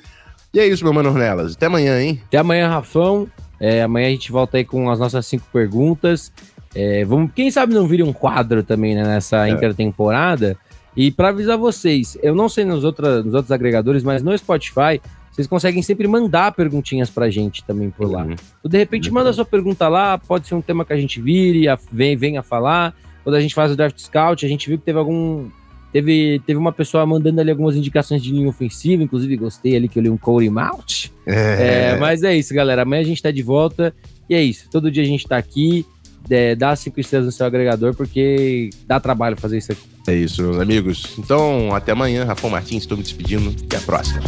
E 0.55 0.61
é 0.61 0.67
isso, 0.69 0.85
meu 0.85 0.93
mano 0.93 1.09
Ornelas. 1.09 1.55
Até 1.55 1.67
amanhã, 1.67 2.01
hein? 2.01 2.23
Até 2.29 2.39
amanhã, 2.39 2.69
Rafão. 2.69 3.29
É, 3.59 3.83
amanhã 3.83 4.07
a 4.07 4.11
gente 4.11 4.31
volta 4.31 4.57
aí 4.57 4.65
com 4.65 4.89
as 4.89 5.01
nossas 5.01 5.27
cinco 5.27 5.47
perguntas. 5.53 6.33
É, 6.75 7.05
vamos, 7.05 7.31
quem 7.35 7.51
sabe 7.51 7.75
não 7.75 7.87
vire 7.87 8.03
um 8.03 8.13
quadro 8.13 8.63
também 8.63 8.95
né, 8.95 9.03
nessa 9.03 9.49
é. 9.49 9.51
intertemporada. 9.51 10.57
E 10.97 11.11
para 11.11 11.29
avisar 11.29 11.57
vocês, 11.57 12.19
eu 12.23 12.35
não 12.35 12.49
sei 12.49 12.65
nos, 12.65 12.83
outra, 12.83 13.23
nos 13.23 13.35
outros 13.35 13.53
agregadores, 13.53 14.03
mas 14.03 14.23
no 14.23 14.37
Spotify, 14.37 15.01
vocês 15.31 15.47
conseguem 15.47 15.81
sempre 15.83 16.09
mandar 16.09 16.51
perguntinhas 16.51 17.09
pra 17.09 17.31
gente 17.31 17.63
também 17.63 17.91
por 17.91 18.11
lá. 18.11 18.25
Uhum. 18.25 18.33
Então, 18.33 18.71
de 18.71 18.77
repente, 18.77 19.09
manda 19.09 19.33
sua 19.33 19.45
pergunta 19.45 19.87
lá, 19.87 20.19
pode 20.19 20.49
ser 20.49 20.57
um 20.57 20.61
tema 20.61 20.85
que 20.85 20.93
a 20.93 20.97
gente 20.97 21.21
vire, 21.21 21.69
a, 21.69 21.79
vem, 21.93 22.17
venha 22.17 22.43
falar. 22.43 22.93
Quando 23.23 23.37
a 23.37 23.41
gente 23.41 23.55
faz 23.55 23.71
o 23.71 23.77
Draft 23.77 23.97
Scout, 23.99 24.45
a 24.45 24.49
gente 24.49 24.69
viu 24.69 24.79
que 24.79 24.85
teve 24.85 24.99
algum. 24.99 25.49
Teve, 25.93 26.43
teve 26.45 26.59
uma 26.59 26.73
pessoa 26.73 27.07
mandando 27.07 27.41
ali 27.41 27.51
algumas 27.51 27.77
indicações 27.77 28.23
de 28.23 28.33
linha 28.33 28.49
ofensiva, 28.49 29.03
inclusive 29.03 29.37
gostei 29.37 29.77
ali 29.77 29.89
que 29.89 29.99
eu 29.99 30.03
li 30.03 30.11
um 30.11 30.19
Cody 30.19 30.51
Mount. 30.51 31.11
É. 31.25 31.93
É, 31.93 31.97
mas 31.99 32.25
é 32.25 32.37
isso, 32.37 32.53
galera. 32.53 32.83
Amanhã 32.83 33.03
a 33.03 33.05
gente 33.05 33.23
tá 33.23 33.31
de 33.31 33.43
volta. 33.43 33.95
E 34.29 34.35
é 34.35 34.43
isso. 34.43 34.69
Todo 34.71 34.91
dia 34.91 35.05
a 35.05 35.07
gente 35.07 35.27
tá 35.27 35.37
aqui 35.37 35.87
é, 36.31 36.55
dá 36.55 36.75
cinco 36.77 37.01
estrelas 37.01 37.27
no 37.27 37.33
seu 37.33 37.47
agregador, 37.47 37.95
porque 37.95 38.71
dá 38.87 38.99
trabalho 39.01 39.37
fazer 39.37 39.59
isso 39.59 39.73
aqui. 39.73 39.83
É 40.07 40.15
isso, 40.15 40.43
meus 40.43 40.61
amigos. 40.61 41.15
Então, 41.19 41.75
até 41.75 41.93
amanhã. 41.93 42.25
Rafael 42.25 42.51
Martins, 42.51 42.83
estou 42.83 42.97
me 42.97 43.03
despedindo. 43.03 43.55
Até 43.65 43.77
a 43.77 43.81
próxima. 43.81 44.21